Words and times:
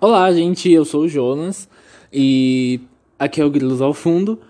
Olá, 0.00 0.30
gente, 0.32 0.70
eu 0.70 0.84
sou 0.84 1.02
o 1.02 1.08
Jonas 1.08 1.68
e 2.12 2.80
aqui 3.18 3.40
é 3.40 3.44
o 3.44 3.50
Grilos 3.50 3.82
ao 3.82 3.92
Fundo. 3.92 4.40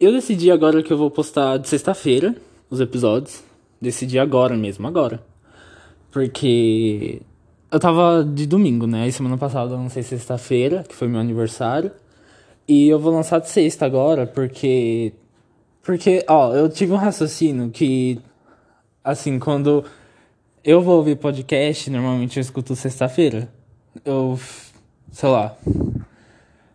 Eu 0.00 0.10
decidi 0.10 0.50
agora 0.50 0.82
que 0.82 0.92
eu 0.92 0.98
vou 0.98 1.08
postar 1.08 1.56
de 1.56 1.68
sexta-feira 1.68 2.34
os 2.68 2.80
episódios. 2.80 3.44
Decidi 3.80 4.18
agora 4.18 4.56
mesmo, 4.56 4.88
agora. 4.88 5.22
Porque 6.10 7.22
eu 7.70 7.78
tava 7.78 8.24
de 8.24 8.44
domingo, 8.44 8.88
né? 8.88 9.06
E 9.06 9.12
semana 9.12 9.38
passada 9.38 9.72
eu 9.72 9.78
lancei 9.78 10.02
sexta-feira, 10.02 10.82
que 10.82 10.96
foi 10.96 11.06
meu 11.06 11.20
aniversário. 11.20 11.92
E 12.66 12.88
eu 12.88 12.98
vou 12.98 13.12
lançar 13.12 13.38
de 13.38 13.48
sexta 13.48 13.86
agora, 13.86 14.26
porque. 14.26 15.12
Porque, 15.80 16.24
ó, 16.28 16.52
eu 16.52 16.68
tive 16.68 16.92
um 16.92 16.96
raciocínio 16.96 17.70
que. 17.70 18.18
Assim, 19.04 19.38
quando 19.38 19.84
eu 20.64 20.82
vou 20.82 20.96
ouvir 20.96 21.16
podcast, 21.16 21.88
normalmente 21.88 22.36
eu 22.36 22.40
escuto 22.40 22.74
sexta-feira. 22.74 23.48
Eu. 24.04 24.36
Sei 25.10 25.28
lá. 25.28 25.56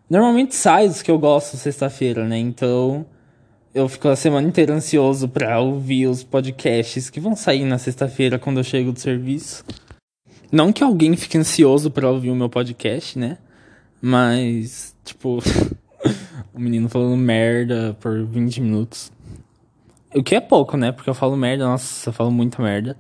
Normalmente 0.10 0.56
os 0.88 1.02
que 1.02 1.10
eu 1.10 1.18
gosto 1.18 1.58
sexta-feira, 1.58 2.26
né? 2.28 2.38
Então. 2.38 3.06
Eu 3.74 3.90
fico 3.90 4.08
a 4.08 4.16
semana 4.16 4.48
inteira 4.48 4.72
ansioso 4.72 5.28
pra 5.28 5.60
ouvir 5.60 6.06
os 6.06 6.24
podcasts 6.24 7.10
que 7.10 7.20
vão 7.20 7.36
sair 7.36 7.66
na 7.66 7.80
sexta-feira 7.80 8.38
quando 8.38 8.60
eu 8.60 8.64
chego 8.64 8.92
do 8.92 9.00
serviço. 9.00 9.66
Não 10.52 10.72
que 10.72 10.84
alguém 10.84 11.16
fique 11.18 11.40
ansioso 11.40 11.90
pra 11.90 12.08
ouvir 12.12 12.30
o 12.30 12.36
meu 12.36 12.48
podcast, 12.48 13.18
né? 13.18 13.40
Mas, 14.00 14.96
tipo. 15.04 15.40
o 16.54 16.60
menino 16.60 16.88
falando 16.88 17.18
merda 17.18 17.98
por 18.00 18.24
20 18.24 18.62
minutos. 18.62 19.12
O 20.14 20.22
que 20.22 20.36
é 20.36 20.40
pouco, 20.40 20.78
né? 20.78 20.92
Porque 20.92 21.10
eu 21.10 21.16
falo 21.16 21.36
merda, 21.36 21.66
nossa, 21.66 22.10
eu 22.10 22.14
falo 22.14 22.30
muita 22.30 22.62
merda. 22.62 22.96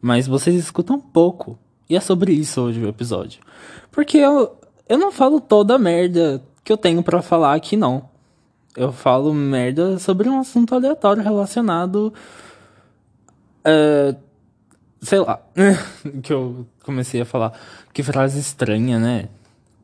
Mas 0.00 0.26
vocês 0.26 0.56
escutam 0.56 1.00
pouco. 1.00 1.56
E 1.88 1.96
é 1.96 2.00
sobre 2.00 2.32
isso 2.32 2.60
hoje 2.60 2.80
o 2.80 2.88
episódio. 2.88 3.40
Porque 3.92 4.18
eu, 4.18 4.56
eu 4.88 4.98
não 4.98 5.10
falo 5.10 5.40
toda 5.40 5.74
a 5.74 5.78
merda 5.78 6.42
que 6.62 6.72
eu 6.72 6.76
tenho 6.76 7.02
para 7.02 7.22
falar 7.22 7.54
aqui, 7.54 7.76
não. 7.76 8.08
Eu 8.76 8.92
falo 8.92 9.32
merda 9.32 9.98
sobre 9.98 10.28
um 10.28 10.38
assunto 10.38 10.74
aleatório 10.74 11.22
relacionado. 11.22 12.12
Uh, 13.64 14.16
sei 15.00 15.18
lá. 15.20 15.40
que 16.22 16.32
eu 16.32 16.66
comecei 16.82 17.20
a 17.20 17.24
falar. 17.24 17.58
Que 17.92 18.02
frase 18.02 18.38
estranha, 18.38 18.98
né? 18.98 19.28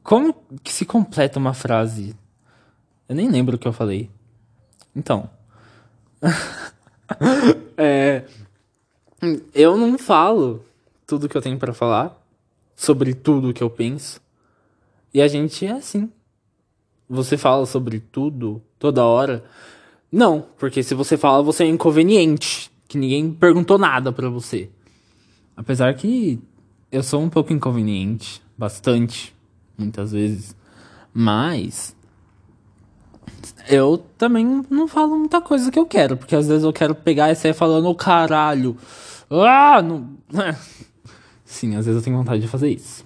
Como 0.02 0.34
que 0.62 0.72
se 0.72 0.84
completa 0.84 1.38
uma 1.38 1.54
frase? 1.54 2.14
Eu 3.08 3.16
nem 3.16 3.28
lembro 3.28 3.56
o 3.56 3.58
que 3.58 3.66
eu 3.66 3.72
falei. 3.72 4.10
Então. 4.94 5.28
é. 7.76 8.24
Eu 9.54 9.76
não 9.76 9.98
falo 9.98 10.64
tudo 11.06 11.28
que 11.28 11.36
eu 11.36 11.42
tenho 11.42 11.58
para 11.58 11.72
falar 11.72 12.20
sobre 12.74 13.14
tudo 13.14 13.52
que 13.52 13.62
eu 13.62 13.70
penso. 13.70 14.21
E 15.12 15.20
a 15.20 15.28
gente 15.28 15.66
é 15.66 15.72
assim. 15.72 16.10
Você 17.08 17.36
fala 17.36 17.66
sobre 17.66 18.00
tudo 18.00 18.62
toda 18.78 19.04
hora? 19.04 19.44
Não, 20.10 20.46
porque 20.58 20.82
se 20.82 20.94
você 20.94 21.16
fala, 21.16 21.42
você 21.42 21.64
é 21.64 21.68
inconveniente, 21.68 22.70
que 22.88 22.98
ninguém 22.98 23.32
perguntou 23.32 23.78
nada 23.78 24.12
para 24.12 24.28
você. 24.28 24.70
Apesar 25.56 25.94
que 25.94 26.40
eu 26.90 27.02
sou 27.02 27.22
um 27.22 27.28
pouco 27.28 27.52
inconveniente, 27.52 28.42
bastante, 28.56 29.34
muitas 29.76 30.12
vezes. 30.12 30.56
Mas 31.12 31.94
eu 33.68 33.98
também 34.18 34.62
não 34.70 34.88
falo 34.88 35.18
muita 35.18 35.40
coisa 35.40 35.70
que 35.70 35.78
eu 35.78 35.86
quero, 35.86 36.16
porque 36.16 36.34
às 36.34 36.48
vezes 36.48 36.64
eu 36.64 36.72
quero 36.72 36.94
pegar 36.94 37.30
e 37.30 37.34
sair 37.34 37.54
falando, 37.54 37.88
oh, 37.88 37.94
caralho, 37.94 38.76
ah, 39.30 39.80
não. 39.82 40.08
Sim, 41.44 41.76
às 41.76 41.86
vezes 41.86 42.00
eu 42.00 42.04
tenho 42.04 42.16
vontade 42.16 42.40
de 42.40 42.48
fazer 42.48 42.70
isso. 42.70 43.04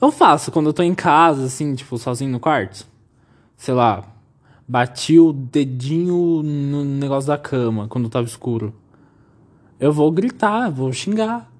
Eu 0.00 0.10
faço 0.10 0.50
quando 0.50 0.66
eu 0.66 0.72
tô 0.72 0.82
em 0.82 0.94
casa, 0.94 1.46
assim, 1.46 1.74
tipo, 1.74 1.96
sozinho 1.96 2.30
no 2.30 2.40
quarto. 2.40 2.86
Sei 3.56 3.72
lá, 3.72 4.04
bati 4.66 5.18
o 5.18 5.32
dedinho 5.32 6.42
no 6.42 6.84
negócio 6.84 7.28
da 7.28 7.38
cama 7.38 7.88
quando 7.88 8.08
tava 8.08 8.26
escuro. 8.26 8.74
Eu 9.78 9.92
vou 9.92 10.10
gritar, 10.10 10.70
vou 10.70 10.92
xingar. 10.92 11.50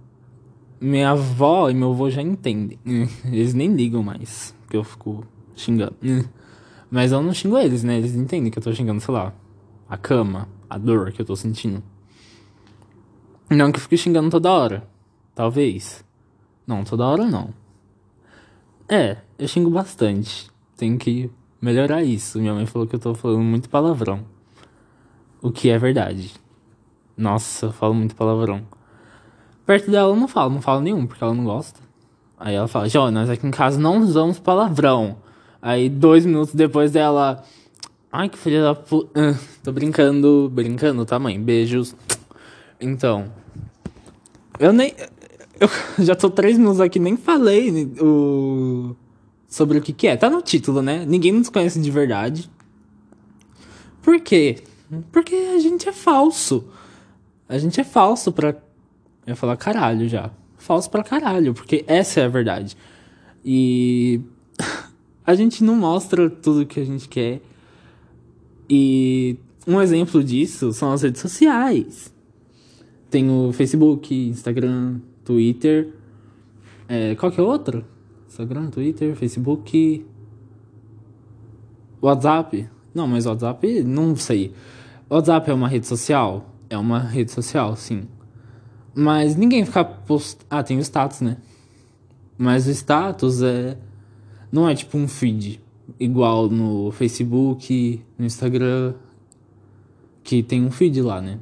Minha 0.80 1.10
avó 1.10 1.70
e 1.70 1.74
meu 1.74 1.92
avô 1.92 2.10
já 2.10 2.22
entendem. 2.22 2.78
Eles 3.24 3.54
nem 3.54 3.72
ligam 3.74 4.02
mais 4.02 4.54
que 4.68 4.76
eu 4.76 4.84
fico 4.84 5.24
xingando. 5.54 5.94
Mas 6.90 7.12
eu 7.12 7.22
não 7.22 7.32
xingo 7.32 7.58
eles, 7.58 7.82
né? 7.82 7.98
Eles 7.98 8.14
entendem 8.14 8.52
que 8.52 8.58
eu 8.58 8.62
tô 8.62 8.72
xingando, 8.72 9.00
sei 9.00 9.12
lá, 9.12 9.32
a 9.88 9.96
cama, 9.96 10.48
a 10.70 10.78
dor 10.78 11.10
que 11.10 11.20
eu 11.20 11.26
tô 11.26 11.34
sentindo. 11.34 11.82
Não 13.50 13.72
que 13.72 13.78
eu 13.78 13.82
fique 13.82 13.96
xingando 13.96 14.30
toda 14.30 14.52
hora. 14.52 14.88
Talvez. 15.34 16.04
Não, 16.64 16.84
toda 16.84 17.04
hora 17.04 17.24
não. 17.24 17.52
É, 18.88 19.16
eu 19.38 19.48
xingo 19.48 19.70
bastante. 19.70 20.50
Tenho 20.76 20.98
que 20.98 21.30
melhorar 21.60 22.02
isso. 22.02 22.38
Minha 22.38 22.54
mãe 22.54 22.66
falou 22.66 22.86
que 22.86 22.94
eu 22.94 23.00
tô 23.00 23.14
falando 23.14 23.42
muito 23.42 23.68
palavrão. 23.68 24.24
O 25.40 25.50
que 25.50 25.70
é 25.70 25.78
verdade. 25.78 26.32
Nossa, 27.16 27.66
eu 27.66 27.72
falo 27.72 27.94
muito 27.94 28.14
palavrão. 28.14 28.66
Perto 29.64 29.90
dela 29.90 30.10
eu 30.10 30.16
não 30.16 30.28
falo, 30.28 30.54
não 30.54 30.60
falo 30.60 30.80
nenhum, 30.82 31.06
porque 31.06 31.24
ela 31.24 31.34
não 31.34 31.44
gosta. 31.44 31.80
Aí 32.38 32.54
ela 32.54 32.68
fala, 32.68 32.88
Jonas, 32.88 33.30
aqui 33.30 33.46
em 33.46 33.50
casa 33.50 33.80
não 33.80 34.00
usamos 34.00 34.38
palavrão. 34.38 35.16
Aí 35.62 35.88
dois 35.88 36.26
minutos 36.26 36.54
depois 36.54 36.92
dela. 36.92 37.42
Ai, 38.12 38.28
que 38.28 38.36
filha 38.36 38.62
da 38.62 38.74
puta. 38.74 39.38
tô 39.64 39.72
brincando, 39.72 40.50
brincando, 40.52 41.06
tá, 41.06 41.18
mãe? 41.18 41.40
Beijos. 41.40 41.96
Então. 42.78 43.32
Eu 44.58 44.72
nem. 44.72 44.94
Eu 45.58 45.68
já 46.04 46.14
tô 46.14 46.30
três 46.30 46.58
minutos 46.58 46.80
aqui, 46.80 46.98
nem 46.98 47.16
falei 47.16 47.92
o, 48.00 48.96
sobre 49.48 49.78
o 49.78 49.82
que, 49.82 49.92
que 49.92 50.06
é. 50.06 50.16
Tá 50.16 50.28
no 50.28 50.42
título, 50.42 50.82
né? 50.82 51.04
Ninguém 51.06 51.32
nos 51.32 51.48
conhece 51.48 51.80
de 51.80 51.90
verdade. 51.90 52.50
Por 54.02 54.20
quê? 54.20 54.62
Porque 55.10 55.34
a 55.34 55.58
gente 55.58 55.88
é 55.88 55.92
falso. 55.92 56.64
A 57.48 57.58
gente 57.58 57.80
é 57.80 57.84
falso 57.84 58.32
pra. 58.32 58.50
Eu 58.50 59.30
ia 59.30 59.36
falar 59.36 59.56
caralho 59.56 60.08
já. 60.08 60.30
Falso 60.58 60.90
pra 60.90 61.02
caralho, 61.02 61.54
porque 61.54 61.84
essa 61.86 62.20
é 62.20 62.24
a 62.24 62.28
verdade. 62.28 62.76
E. 63.44 64.20
a 65.26 65.34
gente 65.34 65.64
não 65.64 65.76
mostra 65.76 66.28
tudo 66.28 66.66
que 66.66 66.80
a 66.80 66.84
gente 66.84 67.08
quer. 67.08 67.40
E 68.68 69.38
um 69.66 69.80
exemplo 69.80 70.22
disso 70.22 70.72
são 70.72 70.92
as 70.92 71.02
redes 71.02 71.20
sociais. 71.20 72.12
Tem 73.10 73.30
o 73.30 73.52
Facebook, 73.52 74.14
Instagram, 74.14 75.00
Twitter. 75.24 75.92
É, 76.88 77.14
qual 77.14 77.32
que 77.32 77.40
é 77.40 77.42
outro? 77.42 77.84
Instagram, 78.28 78.70
Twitter, 78.70 79.14
Facebook. 79.16 80.04
WhatsApp? 82.00 82.68
Não, 82.94 83.08
mas 83.08 83.26
WhatsApp, 83.26 83.82
não 83.82 84.14
sei. 84.14 84.52
WhatsApp 85.08 85.50
é 85.50 85.54
uma 85.54 85.68
rede 85.68 85.86
social? 85.86 86.54
É 86.68 86.76
uma 86.76 86.98
rede 86.98 87.32
social, 87.32 87.74
sim. 87.76 88.04
Mas 88.94 89.36
ninguém 89.36 89.64
fica 89.64 89.84
post... 89.84 90.38
Ah, 90.50 90.62
tem 90.62 90.78
o 90.78 90.80
status, 90.80 91.20
né? 91.20 91.38
Mas 92.36 92.66
o 92.66 92.70
status 92.70 93.42
é. 93.42 93.78
Não 94.50 94.68
é 94.68 94.74
tipo 94.74 94.96
um 94.98 95.08
feed. 95.08 95.60
Igual 95.98 96.48
no 96.48 96.90
Facebook, 96.92 98.02
no 98.18 98.24
Instagram. 98.24 98.94
Que 100.22 100.42
tem 100.42 100.64
um 100.64 100.70
feed 100.70 101.00
lá, 101.02 101.20
né? 101.20 101.38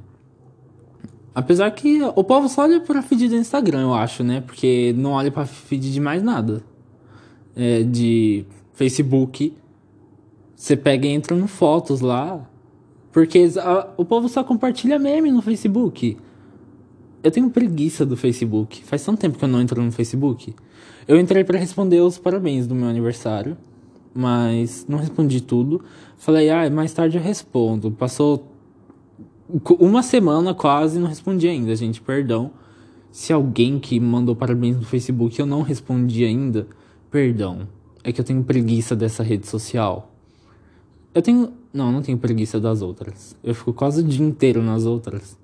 Apesar 1.35 1.71
que 1.71 2.01
o 2.15 2.23
povo 2.23 2.49
só 2.49 2.63
olha 2.63 2.81
pra 2.81 3.01
feed 3.01 3.29
do 3.29 3.37
Instagram, 3.37 3.83
eu 3.83 3.95
acho, 3.95 4.23
né? 4.23 4.43
Porque 4.43 4.95
não 4.97 5.13
olha 5.13 5.31
pra 5.31 5.47
feed 5.47 5.91
de 5.91 6.01
mais 6.01 6.23
nada. 6.23 6.63
É, 7.57 7.83
de 7.83 8.45
Facebook. 8.75 9.55
Você 10.55 10.77
pega 10.77 11.07
e 11.07 11.11
entra 11.11 11.35
no 11.35 11.47
fotos 11.47 12.01
lá. 12.01 12.47
Porque 13.11 13.49
a, 13.59 13.89
o 13.97 14.05
povo 14.05 14.29
só 14.29 14.45
compartilha 14.45 14.99
meme 14.99 15.31
no 15.31 15.41
Facebook. 15.41 16.19
Eu 17.23 17.31
tenho 17.31 17.49
preguiça 17.49 18.05
do 18.05 18.17
Facebook. 18.17 18.85
Faz 18.85 19.03
tanto 19.03 19.21
tempo 19.21 19.39
que 19.39 19.45
eu 19.45 19.49
não 19.49 19.61
entro 19.61 19.83
no 19.83 19.93
Facebook. 19.93 20.55
Eu 21.09 21.19
entrei 21.19 21.45
para 21.45 21.59
responder 21.59 22.01
os 22.01 22.19
parabéns 22.19 22.67
do 22.67 22.75
meu 22.75 22.89
aniversário. 22.89 23.57
Mas 24.15 24.85
não 24.87 24.99
respondi 24.99 25.41
tudo. 25.41 25.83
Falei, 26.19 26.51
ah, 26.51 26.69
mais 26.69 26.93
tarde 26.93 27.17
eu 27.17 27.23
respondo. 27.23 27.91
Passou 27.91 28.52
uma 29.79 30.03
semana 30.03 30.55
quase 30.55 30.99
não 30.99 31.09
respondi 31.09 31.49
ainda, 31.49 31.75
gente. 31.77 32.01
Perdão. 32.01 32.51
Se 33.11 33.33
alguém 33.33 33.79
que 33.79 34.01
mandou 34.01 34.35
parabéns 34.35 34.77
no 34.77 34.85
Facebook 34.85 35.39
eu 35.39 35.45
não 35.45 35.61
respondi 35.61 36.25
ainda, 36.25 36.67
perdão. 37.11 37.69
É 38.03 38.11
que 38.11 38.21
eu 38.21 38.25
tenho 38.25 38.43
preguiça 38.43 38.97
dessa 38.97 39.23
rede 39.23 39.47
social. 39.47 40.11
Eu 41.15 41.21
tenho. 41.21 41.53
Não, 41.73 41.93
não 41.93 42.03
tenho 42.03 42.19
preguiça 42.19 42.59
das 42.59 42.83
outras. 42.83 43.37
Eu 43.45 43.55
fico 43.55 43.73
quase 43.73 44.01
o 44.01 44.05
dia 44.05 44.25
inteiro 44.25 44.63
nas 44.63 44.87
outras. 44.87 45.39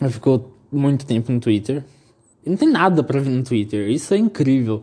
Eu 0.00 0.10
fico 0.10 0.52
muito 0.70 1.06
tempo 1.06 1.30
no 1.30 1.38
Twitter. 1.38 1.84
E 2.44 2.50
não 2.50 2.56
tem 2.56 2.68
nada 2.68 3.04
para 3.04 3.20
ver 3.20 3.30
no 3.30 3.42
Twitter. 3.44 3.88
Isso 3.88 4.12
é 4.12 4.16
incrível. 4.16 4.82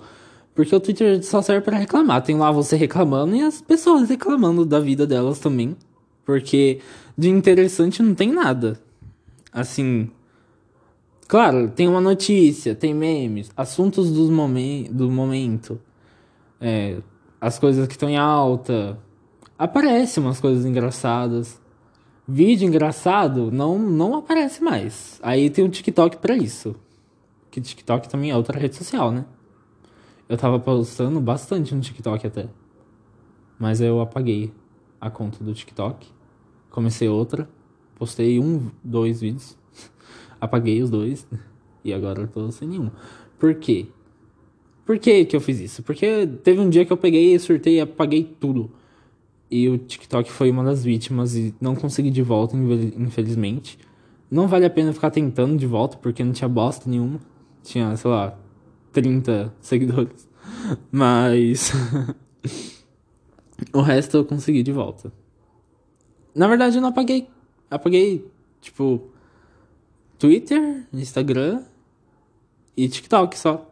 Porque 0.56 0.74
o 0.74 0.80
Twitter 0.80 1.24
só 1.24 1.42
serve 1.42 1.62
para 1.66 1.78
reclamar. 1.78 2.22
Tem 2.22 2.38
lá 2.38 2.52
você 2.52 2.76
reclamando 2.76 3.36
e 3.36 3.42
as 3.42 3.62
pessoas 3.62 4.10
reclamando 4.10 4.66
da 4.66 4.80
vida 4.80 5.06
delas 5.06 5.40
também. 5.40 5.76
Porque 6.30 6.80
de 7.18 7.28
interessante 7.28 8.04
não 8.04 8.14
tem 8.14 8.32
nada. 8.32 8.80
Assim. 9.52 10.12
Claro, 11.28 11.72
tem 11.72 11.88
uma 11.88 12.00
notícia, 12.00 12.76
tem 12.76 12.94
memes, 12.94 13.50
assuntos 13.58 14.12
dos 14.12 14.30
momen 14.30 14.84
do 14.92 15.10
momento. 15.10 15.82
É, 16.62 17.00
as 17.42 17.58
coisas 17.58 17.88
que 17.88 17.96
estão 17.96 18.08
em 18.08 18.16
alta. 18.16 19.00
Aparecem 19.58 20.24
umas 20.24 20.40
coisas 20.40 20.68
engraçadas. 20.68 21.60
Vídeo 22.28 22.68
engraçado 22.68 23.52
não, 23.52 23.80
não 23.80 24.16
aparece 24.16 24.64
mais. 24.64 25.20
Aí 25.24 25.50
tem 25.50 25.66
o 25.66 25.70
TikTok 25.70 26.18
pra 26.18 26.38
isso. 26.38 26.76
Que 27.50 27.60
TikTok 27.60 28.08
também 28.08 28.30
é 28.30 28.38
outra 28.38 28.60
rede 28.60 28.76
social, 28.76 29.12
né? 29.12 29.26
Eu 30.30 30.38
tava 30.38 30.60
postando 30.60 31.20
bastante 31.20 31.74
no 31.74 31.82
TikTok 31.82 32.28
até. 32.28 32.48
Mas 33.58 33.82
eu 33.82 34.00
apaguei 34.00 34.54
a 35.02 35.10
conta 35.10 35.44
do 35.44 35.56
TikTok. 35.56 36.19
Comecei 36.70 37.08
outra. 37.08 37.50
Postei 37.96 38.40
um, 38.40 38.70
dois 38.84 39.22
vídeos. 39.22 39.58
apaguei 40.40 40.82
os 40.82 40.90
dois. 40.90 41.28
E 41.82 41.94
agora 41.94 42.24
eu 42.24 42.28
tô 42.28 42.52
sem 42.52 42.68
nenhum. 42.68 42.92
Por 43.40 43.56
quê? 43.56 43.88
Por 44.86 45.00
que 45.00 45.24
que 45.24 45.34
eu 45.34 45.40
fiz 45.40 45.62
isso? 45.62 45.82
Porque 45.82 46.28
teve 46.44 46.60
um 46.60 46.70
dia 46.70 46.84
que 46.84 46.92
eu 46.92 46.98
peguei, 46.98 47.40
surtei 47.40 47.78
e 47.78 47.80
apaguei 47.80 48.24
tudo. 48.38 48.70
E 49.50 49.70
o 49.70 49.78
TikTok 49.78 50.32
foi 50.32 50.52
uma 50.52 50.64
das 50.64 50.84
vítimas 50.84 51.36
e 51.36 51.56
não 51.60 51.76
consegui 51.76 52.12
de 52.12 52.22
volta, 52.22 52.58
infelizmente. 52.58 53.80
Não 54.30 54.48
vale 54.48 54.66
a 54.66 54.70
pena 54.70 54.94
ficar 54.94 55.10
tentando 55.10 55.58
de 55.58 55.66
volta, 55.66 55.98
porque 55.98 56.24
não 56.24 56.32
tinha 56.32 56.48
bosta 56.48 56.90
nenhuma. 56.90 57.20
Tinha, 57.64 57.96
sei 57.96 58.12
lá, 58.12 58.38
30 58.92 59.54
seguidores. 59.62 60.28
Mas. 60.92 61.72
o 63.74 63.82
resto 63.82 64.18
eu 64.18 64.26
consegui 64.26 64.62
de 64.62 64.72
volta. 64.72 65.12
Na 66.34 66.48
verdade, 66.48 66.78
eu 66.78 66.82
não 66.82 66.90
apaguei. 66.90 67.28
Apaguei, 67.70 68.26
tipo, 68.62 69.02
Twitter, 70.18 70.86
Instagram 70.94 71.64
e 72.76 72.88
TikTok 72.88 73.38
só. 73.38 73.70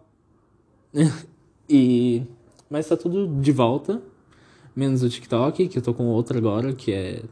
e. 1.69 2.23
Mas 2.69 2.87
tá 2.87 2.97
tudo 2.97 3.27
de 3.41 3.51
volta. 3.51 4.01
Menos 4.75 5.01
o 5.01 5.09
TikTok, 5.09 5.67
que 5.67 5.77
eu 5.77 5.81
tô 5.81 5.93
com 5.93 6.05
outro 6.07 6.37
agora, 6.37 6.73
que 6.73 6.91
é. 6.91 7.23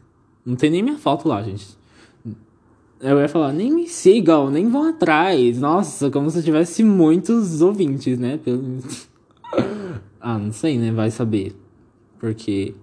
Não 0.44 0.56
tem 0.56 0.70
nem 0.70 0.82
minha 0.82 0.98
foto 0.98 1.28
lá, 1.28 1.42
gente. 1.42 1.76
Eu 3.00 3.20
ia 3.20 3.28
falar, 3.28 3.52
nem 3.52 3.70
me 3.70 3.86
sigam, 3.86 4.50
nem 4.50 4.68
vão 4.68 4.88
atrás. 4.88 5.60
Nossa, 5.60 6.10
como 6.10 6.30
se 6.30 6.38
eu 6.38 6.42
tivesse 6.42 6.82
muitos 6.82 7.60
ouvintes, 7.60 8.18
né? 8.18 8.38
Pelo... 8.38 8.78
ah, 10.20 10.38
não 10.38 10.52
sei, 10.52 10.78
né? 10.78 10.90
Vai 10.92 11.10
saber. 11.10 11.54
Porque 12.18 12.74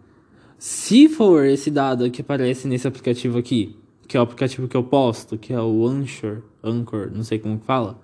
se 0.63 1.09
for 1.09 1.43
esse 1.43 1.69
dado 1.69 2.09
que 2.09 2.21
aparece 2.21 2.69
nesse 2.69 2.87
aplicativo 2.87 3.37
aqui, 3.37 3.75
que 4.07 4.15
é 4.15 4.19
o 4.21 4.23
aplicativo 4.23 4.65
que 4.65 4.77
eu 4.77 4.83
posto, 4.85 5.37
que 5.37 5.51
é 5.51 5.59
o 5.59 5.85
Anchor, 5.85 6.41
Anchor, 6.63 7.11
não 7.13 7.21
sei 7.21 7.37
como 7.37 7.59
fala, 7.59 7.99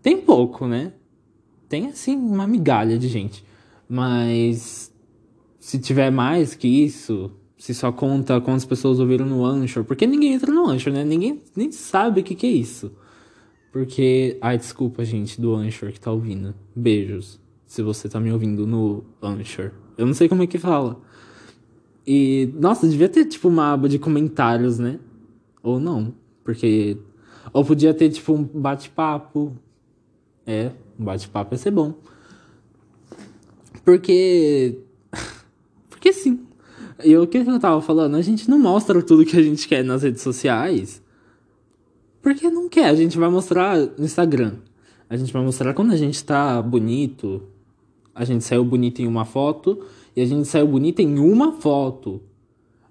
tem 0.00 0.16
pouco, 0.16 0.66
né? 0.66 0.94
Tem 1.68 1.88
assim 1.88 2.16
uma 2.16 2.46
migalha 2.46 2.98
de 2.98 3.08
gente. 3.08 3.44
Mas 3.86 4.90
se 5.60 5.78
tiver 5.78 6.10
mais 6.10 6.54
que 6.54 6.66
isso, 6.66 7.30
se 7.58 7.74
só 7.74 7.92
conta 7.92 8.40
quantas 8.40 8.64
pessoas 8.64 8.98
ouviram 8.98 9.26
no 9.26 9.44
Anchor, 9.44 9.84
porque 9.84 10.06
ninguém 10.06 10.32
entra 10.32 10.50
no 10.50 10.66
Anchor, 10.70 10.94
né? 10.94 11.04
Ninguém 11.04 11.42
nem 11.54 11.70
sabe 11.70 12.22
o 12.22 12.24
que, 12.24 12.34
que 12.34 12.46
é 12.46 12.50
isso. 12.52 12.90
Porque, 13.70 14.38
ai, 14.40 14.56
desculpa, 14.56 15.04
gente, 15.04 15.38
do 15.38 15.54
Anchor 15.54 15.92
que 15.92 16.00
tá 16.00 16.10
ouvindo. 16.10 16.54
Beijos, 16.74 17.38
se 17.66 17.82
você 17.82 18.08
tá 18.08 18.18
me 18.18 18.32
ouvindo 18.32 18.66
no 18.66 19.04
Anchor. 19.20 19.72
Eu 19.98 20.06
não 20.06 20.14
sei 20.14 20.26
como 20.26 20.42
é 20.42 20.46
que 20.46 20.56
fala. 20.56 21.04
E, 22.06 22.52
nossa, 22.54 22.86
devia 22.86 23.08
ter, 23.08 23.24
tipo, 23.24 23.48
uma 23.48 23.72
aba 23.72 23.88
de 23.88 23.98
comentários, 23.98 24.78
né? 24.78 24.98
Ou 25.62 25.80
não, 25.80 26.14
porque... 26.44 26.96
Ou 27.52 27.64
podia 27.64 27.92
ter, 27.92 28.10
tipo, 28.10 28.32
um 28.32 28.42
bate-papo. 28.42 29.56
É, 30.46 30.70
um 30.98 31.04
bate-papo 31.04 31.54
ia 31.54 31.58
ser 31.58 31.70
bom. 31.70 31.94
Porque 33.84 34.78
porque 35.88 36.12
sim. 36.12 36.40
E 37.04 37.16
o 37.16 37.26
que 37.26 37.38
eu 37.38 37.60
tava 37.60 37.80
falando, 37.80 38.16
a 38.16 38.22
gente 38.22 38.48
não 38.48 38.58
mostra 38.58 39.02
tudo 39.02 39.24
que 39.24 39.36
a 39.36 39.42
gente 39.42 39.68
quer 39.68 39.84
nas 39.84 40.02
redes 40.02 40.22
sociais. 40.22 41.02
Porque 42.22 42.48
não 42.48 42.68
quer, 42.68 42.86
a 42.86 42.94
gente 42.94 43.18
vai 43.18 43.28
mostrar 43.28 43.76
no 43.76 44.04
Instagram. 44.04 44.54
A 45.08 45.16
gente 45.16 45.32
vai 45.32 45.42
mostrar 45.42 45.74
quando 45.74 45.92
a 45.92 45.96
gente 45.96 46.24
tá 46.24 46.60
bonito. 46.60 47.42
A 48.14 48.24
gente 48.24 48.44
saiu 48.44 48.64
bonito 48.64 49.00
em 49.00 49.06
uma 49.06 49.24
foto 49.24 49.84
e 50.16 50.22
a 50.22 50.26
gente 50.26 50.48
saiu 50.48 50.66
bonito 50.66 51.00
em 51.00 51.18
uma 51.18 51.52
foto. 51.52 52.22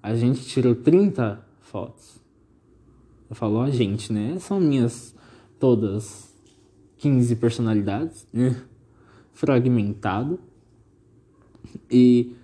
A 0.02 0.16
gente 0.16 0.46
tirou 0.46 0.76
30 0.76 1.44
fotos. 1.60 2.22
Eu 3.28 3.36
falo 3.36 3.60
a 3.60 3.70
gente, 3.72 4.14
né? 4.14 4.38
São 4.40 4.60
minhas 4.60 5.16
todas 5.60 6.32
15 6.98 7.36
personalidades, 7.38 8.28
né? 8.32 8.62
Fragmentado. 9.34 10.40
E 11.90 12.36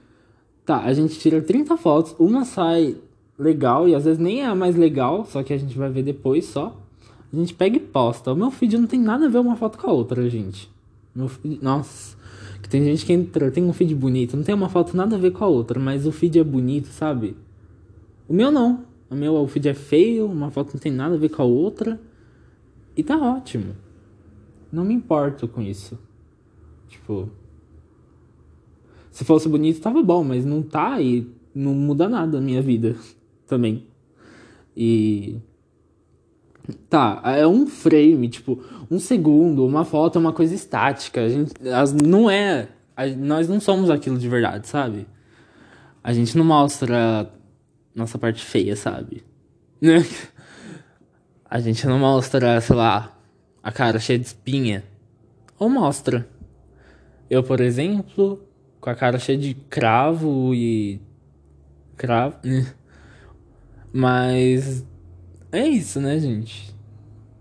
Tá, 0.66 0.84
a 0.84 0.94
gente 0.94 1.20
tira 1.20 1.42
30 1.42 1.76
fotos, 1.76 2.16
uma 2.20 2.46
sai 2.46 2.96
legal 3.38 3.90
e 3.90 3.96
às 3.96 4.06
vezes 4.06 4.20
nem 4.20 4.42
é 4.42 4.46
a 4.46 4.56
mais 4.56 4.76
legal, 4.76 5.26
só 5.26 5.42
que 5.42 5.52
a 5.52 5.58
gente 5.58 5.78
vai 5.78 5.90
ver 5.90 6.04
depois 6.04 6.46
só. 6.46 6.80
A 7.34 7.36
gente 7.36 7.54
pega 7.54 7.78
e 7.78 7.80
posta. 7.80 8.32
O 8.32 8.36
meu 8.36 8.52
feed 8.52 8.78
não 8.78 8.88
tem 8.88 9.00
nada 9.00 9.26
a 9.26 9.30
ver 9.30 9.40
uma 9.40 9.56
foto 9.56 9.78
com 9.78 9.90
a 9.90 9.92
outra, 9.92 10.30
gente. 10.30 10.70
Meu 11.16 11.28
feed, 11.28 11.60
nossa, 11.62 12.16
que 12.62 12.70
tem 12.70 12.84
gente 12.84 13.06
que 13.06 13.14
entra, 13.14 13.52
tem 13.52 13.64
um 13.64 13.74
feed 13.74 13.94
bonito, 13.96 14.38
não 14.38 14.44
tem 14.44 14.54
uma 14.54 14.70
foto 14.70 14.96
nada 14.96 15.16
a 15.16 15.20
ver 15.20 15.32
com 15.32 15.44
a 15.44 15.48
outra, 15.48 15.80
mas 15.80 16.06
o 16.06 16.12
feed 16.12 16.40
é 16.40 16.44
bonito, 16.44 16.88
sabe? 16.88 17.36
O 18.28 18.34
meu 18.34 18.52
não. 18.52 18.86
O 19.10 19.16
meu 19.16 19.36
o 19.36 19.48
feed 19.48 19.68
é 19.68 19.74
feio, 19.74 20.26
uma 20.26 20.50
foto 20.52 20.74
não 20.74 20.80
tem 20.80 20.92
nada 20.92 21.16
a 21.16 21.18
ver 21.18 21.30
com 21.30 21.42
a 21.42 21.46
outra. 21.46 22.00
E 22.96 23.04
tá 23.04 23.18
ótimo. 23.18 23.76
Não 24.72 24.86
me 24.86 24.94
importo 24.94 25.48
com 25.48 25.62
isso. 25.62 26.00
Tipo, 26.88 27.30
se 29.12 29.26
fosse 29.26 29.50
bonito, 29.50 29.82
tava 29.82 30.02
bom, 30.02 30.24
mas 30.24 30.46
não 30.46 30.62
tá 30.62 31.02
e 31.02 31.28
não 31.54 31.74
muda 31.74 32.08
nada 32.08 32.40
na 32.40 32.46
minha 32.46 32.62
vida 32.62 32.96
também. 33.46 33.86
E. 34.76 35.38
Tá, 36.90 37.22
é 37.26 37.48
um 37.48 37.66
frame, 37.66 38.30
tipo, 38.30 38.64
um 38.90 39.00
segundo, 39.00 39.66
uma 39.66 39.84
foto 39.84 40.18
é 40.18 40.20
uma 40.20 40.34
coisa 40.34 40.54
estática. 40.54 41.22
A 41.22 41.30
gente, 41.30 41.52
as, 41.70 41.94
não 41.94 42.30
é. 42.30 42.68
A, 42.96 43.08
nós 43.08 43.48
não 43.50 43.60
somos 43.60 43.90
aquilo 43.90 44.18
de 44.18 44.30
verdade, 44.30 44.68
sabe? 44.68 45.08
A 46.04 46.14
gente 46.14 46.38
não 46.38 46.46
mostra 46.46 47.32
nossa 47.96 48.18
parte 48.18 48.44
feia, 48.44 48.76
sabe? 48.76 49.24
a 51.50 51.60
gente 51.60 51.86
não 51.88 52.00
mostra, 52.00 52.62
sei 52.62 52.76
lá, 52.76 53.18
a 53.62 53.72
cara 53.72 54.00
cheia 54.00 54.18
de 54.18 54.26
espinha. 54.26 54.84
Ou 55.60 55.70
mostra. 55.70 56.28
Eu, 57.30 57.44
por 57.44 57.60
exemplo, 57.60 58.42
com 58.80 58.90
a 58.90 58.96
cara 58.96 59.20
cheia 59.20 59.38
de 59.38 59.54
cravo 59.54 60.54
e. 60.54 61.00
cravo. 61.96 62.36
Né? 62.44 62.74
Mas. 63.94 64.86
É 65.52 65.68
isso, 65.68 66.00
né, 66.00 66.18
gente? 66.20 66.74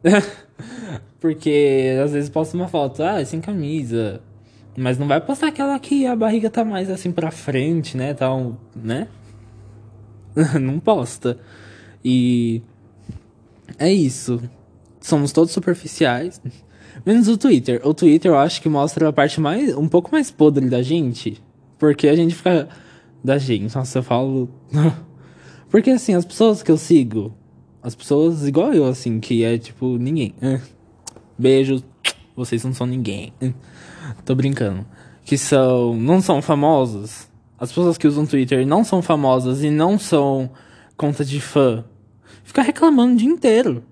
Porque 1.20 1.96
às 2.02 2.12
vezes 2.12 2.30
posta 2.30 2.56
uma 2.56 2.68
foto, 2.68 3.02
ah, 3.02 3.24
sem 3.24 3.40
camisa. 3.40 4.20
Mas 4.76 4.98
não 4.98 5.06
vai 5.06 5.20
postar 5.20 5.48
aquela 5.48 5.78
que 5.78 6.06
a 6.06 6.16
barriga 6.16 6.48
tá 6.48 6.64
mais 6.64 6.90
assim 6.90 7.12
pra 7.12 7.30
frente, 7.30 7.96
né? 7.96 8.16
Um, 8.22 8.54
né? 8.74 9.08
não 10.60 10.78
posta. 10.78 11.38
E. 12.04 12.62
É 13.78 13.92
isso. 13.92 14.40
Somos 15.00 15.32
todos 15.32 15.52
superficiais. 15.52 16.40
Menos 17.04 17.28
o 17.28 17.36
Twitter. 17.36 17.80
O 17.84 17.94
Twitter 17.94 18.30
eu 18.30 18.38
acho 18.38 18.60
que 18.60 18.68
mostra 18.68 19.08
a 19.08 19.12
parte 19.12 19.40
mais. 19.40 19.74
um 19.76 19.88
pouco 19.88 20.10
mais 20.12 20.30
podre 20.30 20.68
da 20.68 20.82
gente. 20.82 21.42
Porque 21.78 22.08
a 22.08 22.16
gente 22.16 22.34
fica. 22.34 22.68
Da 23.22 23.38
gente. 23.38 23.74
Nossa, 23.74 23.98
eu 23.98 24.02
falo. 24.02 24.48
porque 25.68 25.90
assim, 25.90 26.14
as 26.14 26.24
pessoas 26.24 26.62
que 26.62 26.70
eu 26.70 26.78
sigo. 26.78 27.34
As 27.82 27.94
pessoas 27.94 28.46
igual 28.46 28.72
eu, 28.72 28.84
assim, 28.86 29.20
que 29.20 29.44
é 29.44 29.58
tipo 29.58 29.96
ninguém. 29.98 30.34
Beijos. 31.38 31.84
Vocês 32.36 32.64
não 32.64 32.72
são 32.72 32.86
ninguém. 32.86 33.32
Tô 34.24 34.34
brincando. 34.34 34.86
Que 35.24 35.36
são. 35.36 35.96
Não 35.96 36.20
são 36.20 36.40
famosos. 36.42 37.28
As 37.58 37.70
pessoas 37.70 37.98
que 37.98 38.06
usam 38.06 38.26
Twitter 38.26 38.66
não 38.66 38.84
são 38.84 39.02
famosas 39.02 39.62
e 39.62 39.70
não 39.70 39.98
são 39.98 40.50
conta 40.96 41.24
de 41.24 41.40
fã. 41.40 41.84
Fica 42.42 42.62
reclamando 42.62 43.14
o 43.14 43.16
dia 43.16 43.28
inteiro. 43.28 43.84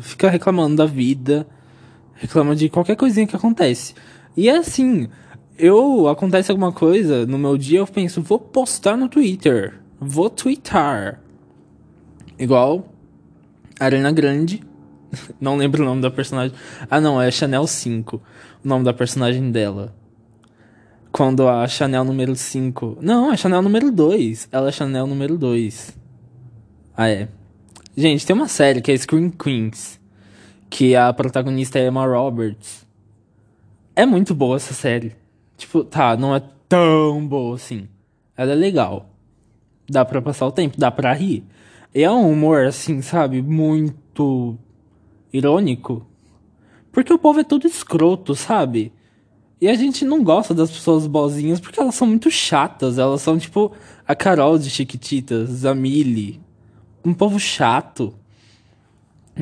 Fica 0.00 0.30
reclamando 0.30 0.76
da 0.76 0.86
vida 0.86 1.46
reclama 2.16 2.56
de 2.56 2.68
qualquer 2.68 2.96
coisinha 2.96 3.26
que 3.26 3.36
acontece. 3.36 3.94
E 4.36 4.48
é 4.48 4.56
assim, 4.56 5.08
eu 5.58 6.08
acontece 6.08 6.50
alguma 6.50 6.72
coisa 6.72 7.26
no 7.26 7.38
meu 7.38 7.56
dia, 7.56 7.78
eu 7.78 7.86
penso, 7.86 8.22
vou 8.22 8.38
postar 8.38 8.96
no 8.96 9.08
Twitter, 9.08 9.80
vou 10.00 10.28
twittar. 10.28 11.20
Igual 12.38 12.88
Arena 13.78 14.12
Grande, 14.12 14.62
não 15.40 15.56
lembro 15.56 15.82
o 15.82 15.86
nome 15.86 16.02
da 16.02 16.10
personagem. 16.10 16.56
Ah, 16.90 17.00
não, 17.00 17.20
é 17.20 17.30
Chanel 17.30 17.66
5, 17.66 18.16
o 18.64 18.68
nome 18.68 18.84
da 18.84 18.92
personagem 18.92 19.50
dela. 19.50 19.94
Quando 21.12 21.48
a 21.48 21.66
Chanel 21.66 22.04
número 22.04 22.36
5. 22.36 22.98
Não, 23.00 23.32
é 23.32 23.36
Chanel 23.38 23.62
número 23.62 23.90
2. 23.90 24.48
Ela 24.52 24.68
é 24.68 24.72
Chanel 24.72 25.06
número 25.06 25.38
2. 25.38 25.96
Ah, 26.94 27.08
é. 27.08 27.28
Gente, 27.96 28.26
tem 28.26 28.36
uma 28.36 28.48
série 28.48 28.82
que 28.82 28.92
é 28.92 28.96
Scream 28.96 29.30
Queens 29.30 29.98
que 30.68 30.94
a 30.94 31.12
protagonista 31.12 31.78
é 31.78 31.86
Emma 31.86 32.06
Roberts. 32.06 32.86
É 33.94 34.04
muito 34.04 34.34
boa 34.34 34.56
essa 34.56 34.74
série. 34.74 35.14
Tipo, 35.56 35.84
tá, 35.84 36.16
não 36.16 36.36
é 36.36 36.42
tão 36.68 37.26
boa 37.26 37.56
assim. 37.56 37.88
Ela 38.36 38.52
é 38.52 38.54
legal. 38.54 39.08
Dá 39.88 40.04
pra 40.04 40.20
passar 40.20 40.46
o 40.46 40.52
tempo, 40.52 40.78
dá 40.78 40.90
pra 40.90 41.14
rir. 41.14 41.44
É 41.98 42.10
um 42.10 42.30
humor, 42.30 42.66
assim, 42.66 43.00
sabe, 43.00 43.40
muito 43.40 44.58
irônico. 45.32 46.06
Porque 46.92 47.10
o 47.10 47.18
povo 47.18 47.40
é 47.40 47.44
todo 47.44 47.66
escroto, 47.66 48.34
sabe? 48.34 48.92
E 49.58 49.66
a 49.66 49.74
gente 49.74 50.04
não 50.04 50.22
gosta 50.22 50.52
das 50.52 50.70
pessoas 50.70 51.06
bozinhas 51.06 51.58
porque 51.58 51.80
elas 51.80 51.94
são 51.94 52.06
muito 52.06 52.30
chatas. 52.30 52.98
Elas 52.98 53.22
são 53.22 53.38
tipo 53.38 53.72
a 54.06 54.14
Carol 54.14 54.58
de 54.58 54.68
Chiquititas, 54.68 55.64
a 55.64 55.74
Millie. 55.74 56.38
Um 57.02 57.14
povo 57.14 57.40
chato. 57.40 58.14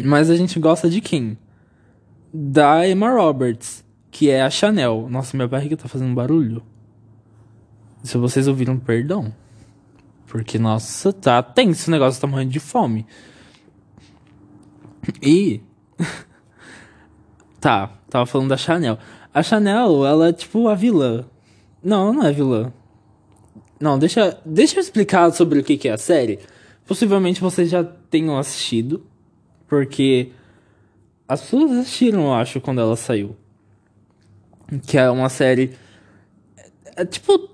Mas 0.04 0.30
a 0.30 0.36
gente 0.36 0.60
gosta 0.60 0.88
de 0.88 1.00
quem? 1.00 1.36
Da 2.32 2.88
Emma 2.88 3.10
Roberts, 3.10 3.84
que 4.12 4.30
é 4.30 4.42
a 4.42 4.50
Chanel. 4.50 5.08
Nossa, 5.10 5.36
minha 5.36 5.48
barriga 5.48 5.76
tá 5.76 5.88
fazendo 5.88 6.14
barulho. 6.14 6.62
Se 8.04 8.16
vocês 8.16 8.46
ouviram, 8.46 8.78
perdão. 8.78 9.32
Porque, 10.34 10.58
nossa, 10.58 11.12
tá 11.12 11.40
tenso 11.44 11.82
esse 11.82 11.90
negócio, 11.92 12.20
tá 12.20 12.26
morrendo 12.26 12.50
de 12.50 12.58
fome. 12.58 13.06
E. 15.22 15.60
tá, 17.60 17.92
tava 18.10 18.26
falando 18.26 18.48
da 18.48 18.56
Chanel. 18.56 18.98
A 19.32 19.44
Chanel, 19.44 20.04
ela 20.04 20.30
é 20.30 20.32
tipo 20.32 20.66
a 20.66 20.74
vilã. 20.74 21.24
Não, 21.80 22.12
não 22.12 22.24
é 22.24 22.32
vilã. 22.32 22.72
Não, 23.78 23.96
deixa, 23.96 24.36
deixa 24.44 24.74
eu 24.74 24.80
explicar 24.80 25.30
sobre 25.30 25.60
o 25.60 25.62
que, 25.62 25.78
que 25.78 25.86
é 25.86 25.92
a 25.92 25.98
série. 25.98 26.40
Possivelmente 26.84 27.40
vocês 27.40 27.70
já 27.70 27.84
tenham 27.84 28.36
assistido. 28.36 29.06
Porque 29.68 30.32
as 31.28 31.42
pessoas 31.42 31.70
assistiram, 31.70 32.22
eu 32.22 32.34
acho, 32.34 32.60
quando 32.60 32.80
ela 32.80 32.96
saiu. 32.96 33.36
Que 34.84 34.98
é 34.98 35.08
uma 35.08 35.28
série. 35.28 35.76
É 36.96 37.04
tipo 37.04 37.50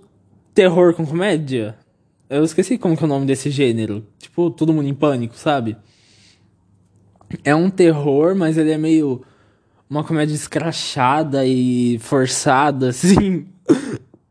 terror 0.55 0.95
com 0.95 1.05
comédia. 1.05 1.77
Eu 2.31 2.45
esqueci 2.45 2.79
como 2.79 2.97
que 2.97 3.03
é 3.03 3.07
o 3.07 3.09
nome 3.09 3.27
desse 3.27 3.51
gênero. 3.51 4.07
Tipo, 4.17 4.53
todo 4.53 4.73
mundo 4.73 4.89
em 4.89 4.95
pânico, 4.95 5.37
sabe? 5.37 5.77
É 7.45 7.53
um 7.57 7.69
terror, 7.69 8.37
mas 8.37 8.57
ele 8.57 8.71
é 8.71 8.79
meio 8.79 9.23
uma 9.89 10.05
comédia 10.05 10.33
escrachada 10.33 11.45
e 11.45 11.99
forçada, 11.99 12.91
assim. 12.95 13.49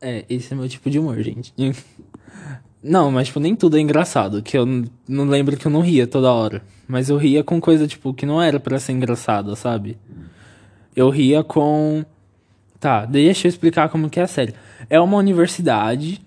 É, 0.00 0.24
esse 0.30 0.54
é 0.54 0.56
meu 0.56 0.66
tipo 0.66 0.88
de 0.88 0.98
humor, 0.98 1.20
gente. 1.20 1.52
Não, 2.82 3.10
mas, 3.10 3.26
tipo, 3.26 3.38
nem 3.38 3.54
tudo 3.54 3.76
é 3.76 3.80
engraçado. 3.80 4.42
Que 4.42 4.56
eu 4.56 4.64
não 5.06 5.24
lembro 5.26 5.54
que 5.54 5.66
eu 5.66 5.70
não 5.70 5.82
ria 5.82 6.06
toda 6.06 6.32
hora. 6.32 6.62
Mas 6.88 7.10
eu 7.10 7.18
ria 7.18 7.44
com 7.44 7.60
coisa, 7.60 7.86
tipo, 7.86 8.14
que 8.14 8.24
não 8.24 8.40
era 8.40 8.58
para 8.58 8.80
ser 8.80 8.92
engraçada, 8.92 9.54
sabe? 9.54 9.98
Eu 10.96 11.10
ria 11.10 11.44
com. 11.44 12.02
Tá, 12.80 13.04
deixa 13.04 13.46
eu 13.46 13.50
explicar 13.50 13.90
como 13.90 14.08
que 14.08 14.18
é 14.18 14.22
a 14.22 14.26
série. 14.26 14.54
É 14.88 14.98
uma 14.98 15.18
universidade. 15.18 16.22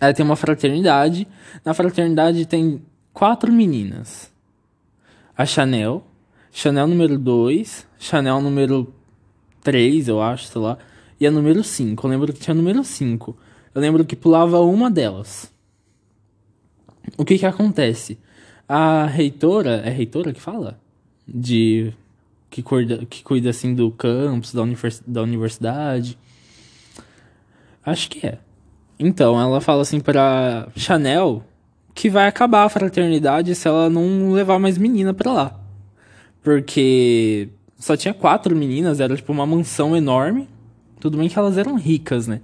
Ela 0.00 0.12
tem 0.12 0.24
uma 0.24 0.36
fraternidade. 0.36 1.26
Na 1.64 1.74
fraternidade 1.74 2.46
tem 2.46 2.82
quatro 3.12 3.52
meninas. 3.52 4.32
A 5.36 5.44
Chanel. 5.44 6.04
Chanel 6.50 6.86
número 6.86 7.18
2. 7.18 7.86
Chanel 7.98 8.40
número 8.40 8.92
3, 9.62 10.08
eu 10.08 10.20
acho, 10.20 10.46
sei 10.46 10.60
lá. 10.60 10.78
E 11.20 11.26
a 11.26 11.30
número 11.30 11.62
5. 11.62 12.06
Eu 12.06 12.10
lembro 12.10 12.32
que 12.32 12.40
tinha 12.40 12.54
número 12.54 12.82
5. 12.82 13.36
Eu 13.74 13.80
lembro 13.80 14.04
que 14.04 14.16
pulava 14.16 14.60
uma 14.60 14.90
delas. 14.90 15.52
O 17.16 17.24
que 17.24 17.38
que 17.38 17.46
acontece? 17.46 18.18
A 18.68 19.06
reitora, 19.06 19.82
é 19.84 19.90
reitora 19.90 20.32
que 20.32 20.40
fala? 20.40 20.80
De 21.26 21.92
que 22.50 22.62
cuida, 22.62 23.04
que 23.06 23.22
cuida 23.22 23.50
assim 23.50 23.74
do 23.74 23.90
campus, 23.90 24.52
da, 24.52 24.62
da 25.06 25.22
universidade. 25.22 26.18
Acho 27.84 28.10
que 28.10 28.26
é. 28.26 28.38
Então, 29.04 29.40
ela 29.40 29.60
fala 29.60 29.82
assim 29.82 29.98
pra 29.98 30.68
Chanel 30.76 31.42
que 31.92 32.08
vai 32.08 32.28
acabar 32.28 32.64
a 32.64 32.68
fraternidade 32.68 33.54
se 33.54 33.66
ela 33.66 33.90
não 33.90 34.32
levar 34.32 34.60
mais 34.60 34.78
menina 34.78 35.12
pra 35.12 35.32
lá. 35.32 35.60
Porque 36.40 37.48
só 37.78 37.96
tinha 37.96 38.14
quatro 38.14 38.54
meninas, 38.54 39.00
era 39.00 39.16
tipo 39.16 39.32
uma 39.32 39.44
mansão 39.44 39.96
enorme. 39.96 40.48
Tudo 41.00 41.18
bem 41.18 41.28
que 41.28 41.36
elas 41.36 41.58
eram 41.58 41.74
ricas, 41.74 42.28
né? 42.28 42.40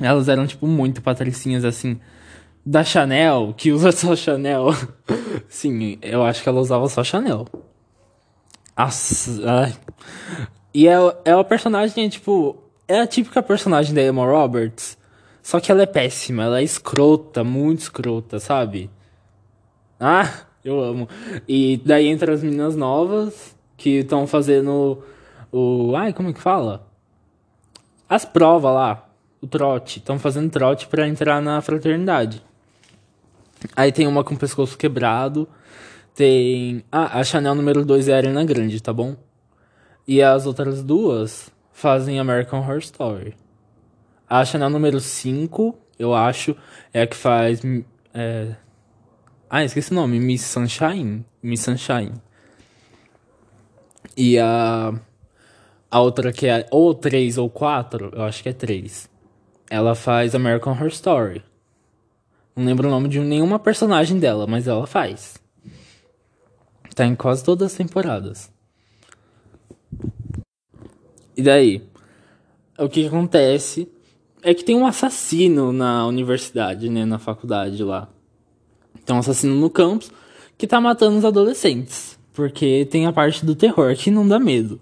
Elas 0.00 0.28
eram, 0.28 0.46
tipo, 0.46 0.66
muito 0.66 1.00
patricinhas, 1.00 1.64
assim. 1.64 1.98
Da 2.66 2.84
Chanel, 2.84 3.54
que 3.56 3.72
usa 3.72 3.92
só 3.92 4.14
Chanel. 4.14 4.66
Sim, 5.48 5.98
eu 6.02 6.22
acho 6.22 6.42
que 6.42 6.48
ela 6.48 6.60
usava 6.60 6.86
só 6.88 7.02
Chanel. 7.02 7.46
Nossa, 8.76 9.40
ai. 9.50 9.74
E 10.74 10.86
é, 10.86 10.96
é 11.24 11.34
uma 11.34 11.44
personagem, 11.44 12.08
tipo. 12.10 12.58
É 12.86 13.00
a 13.00 13.06
típica 13.06 13.42
personagem 13.42 13.94
da 13.94 14.02
Emma 14.02 14.26
Roberts. 14.26 14.98
Só 15.44 15.60
que 15.60 15.70
ela 15.70 15.82
é 15.82 15.86
péssima, 15.86 16.44
ela 16.44 16.60
é 16.60 16.62
escrota, 16.62 17.44
muito 17.44 17.80
escrota, 17.80 18.40
sabe? 18.40 18.90
Ah, 20.00 20.46
eu 20.64 20.80
amo. 20.80 21.06
E 21.46 21.82
daí 21.84 22.06
entra 22.08 22.32
as 22.32 22.42
meninas 22.42 22.74
novas 22.74 23.54
que 23.76 23.98
estão 23.98 24.26
fazendo 24.26 25.04
o. 25.52 25.94
Ai, 25.96 26.14
como 26.14 26.30
é 26.30 26.32
que 26.32 26.40
fala? 26.40 26.88
As 28.08 28.24
provas 28.24 28.72
lá, 28.72 29.06
o 29.38 29.46
trote. 29.46 29.98
Estão 29.98 30.18
fazendo 30.18 30.50
trote 30.50 30.86
para 30.86 31.06
entrar 31.06 31.42
na 31.42 31.60
fraternidade. 31.60 32.42
Aí 33.76 33.92
tem 33.92 34.06
uma 34.06 34.24
com 34.24 34.34
o 34.34 34.38
pescoço 34.38 34.78
quebrado. 34.78 35.46
Tem. 36.14 36.82
Ah, 36.90 37.20
a 37.20 37.22
Chanel 37.22 37.54
número 37.54 37.84
2 37.84 38.08
é 38.08 38.14
a 38.14 38.16
Arena 38.16 38.42
Grande, 38.46 38.82
tá 38.82 38.94
bom? 38.94 39.14
E 40.08 40.22
as 40.22 40.46
outras 40.46 40.82
duas 40.82 41.50
fazem 41.70 42.18
American 42.18 42.60
Horror 42.60 42.78
Story. 42.78 43.43
A 44.28 44.44
Chanel 44.44 44.70
número 44.70 45.00
5, 45.00 45.76
eu 45.98 46.14
acho, 46.14 46.56
é 46.92 47.02
a 47.02 47.06
que 47.06 47.16
faz. 47.16 47.60
É... 48.12 48.56
Ah, 49.48 49.64
esqueci 49.64 49.92
o 49.92 49.94
nome. 49.94 50.18
Miss 50.18 50.42
Sunshine. 50.42 51.24
Miss 51.42 51.60
Sunshine. 51.60 52.12
E 54.16 54.38
a. 54.38 54.92
A 55.90 56.00
outra 56.00 56.32
que 56.32 56.48
é 56.48 56.66
ou 56.72 56.92
3 56.92 57.38
ou 57.38 57.48
4, 57.48 58.10
eu 58.14 58.22
acho 58.24 58.42
que 58.42 58.48
é 58.48 58.52
3. 58.52 59.08
Ela 59.70 59.94
faz 59.94 60.34
American 60.34 60.72
Horror 60.72 60.88
Story. 60.88 61.44
Não 62.56 62.64
lembro 62.64 62.88
o 62.88 62.90
nome 62.90 63.08
de 63.08 63.20
nenhuma 63.20 63.60
personagem 63.60 64.18
dela, 64.18 64.44
mas 64.44 64.66
ela 64.66 64.88
faz. 64.88 65.36
Tá 66.96 67.06
em 67.06 67.14
quase 67.14 67.44
todas 67.44 67.72
as 67.72 67.78
temporadas. 67.78 68.52
E 71.36 71.42
daí? 71.42 71.88
O 72.76 72.88
que, 72.88 73.02
que 73.02 73.06
acontece 73.06 73.88
é 74.44 74.52
que 74.52 74.62
tem 74.62 74.76
um 74.76 74.86
assassino 74.86 75.72
na 75.72 76.06
universidade, 76.06 76.90
né? 76.90 77.04
Na 77.04 77.18
faculdade 77.18 77.82
lá. 77.82 78.08
Tem 79.04 79.16
um 79.16 79.18
assassino 79.18 79.54
no 79.54 79.70
campus 79.70 80.12
que 80.56 80.66
tá 80.66 80.80
matando 80.80 81.16
os 81.16 81.24
adolescentes. 81.24 82.18
Porque 82.34 82.86
tem 82.90 83.06
a 83.06 83.12
parte 83.12 83.44
do 83.44 83.54
terror 83.54 83.94
que 83.96 84.10
não 84.10 84.28
dá 84.28 84.38
medo. 84.38 84.80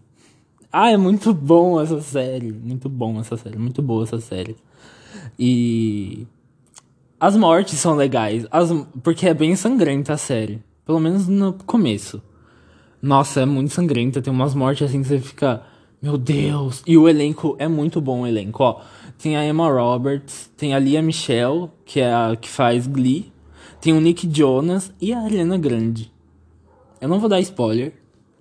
Ah, 0.73 0.91
é 0.91 0.97
muito 0.97 1.33
bom 1.33 1.81
essa 1.81 2.01
série. 2.01 2.51
Muito 2.51 2.89
bom 2.89 3.21
essa 3.21 3.37
série. 3.37 3.57
Muito 3.57 3.81
boa 3.81 4.03
essa 4.03 4.21
série. 4.21 4.57
E. 5.39 6.27
As 7.21 7.37
mortes 7.37 7.79
são 7.79 7.95
legais. 7.95 8.47
As... 8.51 8.71
Porque 9.03 9.29
é 9.29 9.35
bem 9.35 9.55
sangrenta 9.55 10.15
a 10.15 10.17
série. 10.17 10.61
Pelo 10.85 10.99
menos 10.99 11.29
no 11.29 11.53
começo. 11.53 12.21
Nossa, 13.01 13.43
é 13.43 13.47
muito 13.47 13.73
sangrenta. 13.73 14.21
Tem 14.21 14.33
umas 14.33 14.55
mortes 14.55 14.89
assim 14.89 15.03
que 15.03 15.09
você 15.09 15.21
fica. 15.21 15.63
Meu 16.01 16.19
Deus! 16.19 16.83
E 16.85 16.99
o 16.99 17.09
elenco 17.09 17.55
é 17.61 17.69
muito 17.69 18.01
bom 18.01 18.23
o 18.23 18.27
elenco, 18.27 18.65
ó. 18.65 18.81
Tem 19.23 19.37
a 19.37 19.47
Emma 19.47 19.71
Roberts, 19.71 20.51
tem 20.57 20.75
a 20.75 20.81
Lia 20.81 21.01
Michelle, 21.01 21.71
que 21.85 22.01
é 22.01 22.13
a 22.13 22.35
que 22.35 22.49
faz 22.49 22.89
Glee. 22.89 23.33
Tem 23.81 23.93
o 23.93 24.01
Nick 24.01 24.29
Jonas 24.29 24.93
e 25.01 25.13
a 25.13 25.21
Ariana 25.21 25.57
Grande. 25.57 26.13
Eu 27.01 27.09
não 27.09 27.21
vou 27.21 27.29
dar 27.29 27.39
spoiler, 27.39 27.93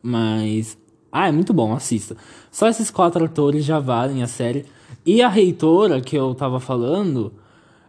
mas 0.01 0.75
ah, 1.11 1.27
é 1.27 1.31
muito 1.31 1.53
bom, 1.53 1.71
assista. 1.73 2.17
Só 2.49 2.67
esses 2.67 2.89
quatro 2.89 3.23
atores 3.23 3.63
já 3.63 3.77
valem 3.79 4.23
a 4.23 4.27
série. 4.27 4.65
E 5.05 5.21
a 5.21 5.27
reitora 5.29 6.01
que 6.01 6.15
eu 6.15 6.33
tava 6.33 6.59
falando, 6.59 7.31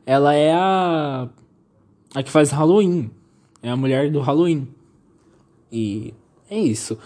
ela 0.04 0.34
é 0.34 0.52
a. 0.52 1.30
a 2.14 2.22
que 2.22 2.30
faz 2.30 2.50
Halloween. 2.50 3.10
É 3.62 3.70
a 3.70 3.76
mulher 3.76 4.10
do 4.10 4.20
Halloween. 4.20 4.68
E 5.72 6.12
é 6.50 6.58
isso. 6.58 6.98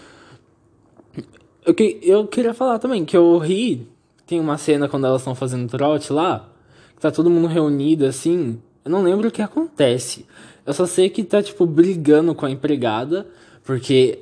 Eu, 1.65 1.73
que, 1.73 1.97
eu 2.01 2.27
queria 2.27 2.53
falar 2.53 2.77
também 2.77 3.05
que 3.05 3.15
eu 3.15 3.37
ri. 3.37 3.87
Tem 4.27 4.39
uma 4.39 4.57
cena 4.57 4.87
quando 4.87 5.07
elas 5.07 5.21
estão 5.21 5.33
fazendo 5.33 5.69
trote 5.69 6.13
lá. 6.13 6.47
Que 6.95 7.01
tá 7.01 7.09
todo 7.09 7.29
mundo 7.29 7.47
reunido 7.47 8.05
assim. 8.05 8.61
Eu 8.85 8.91
não 8.91 9.01
lembro 9.01 9.29
o 9.29 9.31
que 9.31 9.41
acontece. 9.41 10.25
Eu 10.65 10.73
só 10.73 10.85
sei 10.85 11.09
que 11.09 11.23
tá, 11.23 11.41
tipo, 11.41 11.65
brigando 11.65 12.35
com 12.35 12.45
a 12.45 12.51
empregada. 12.51 13.25
Porque 13.63 14.19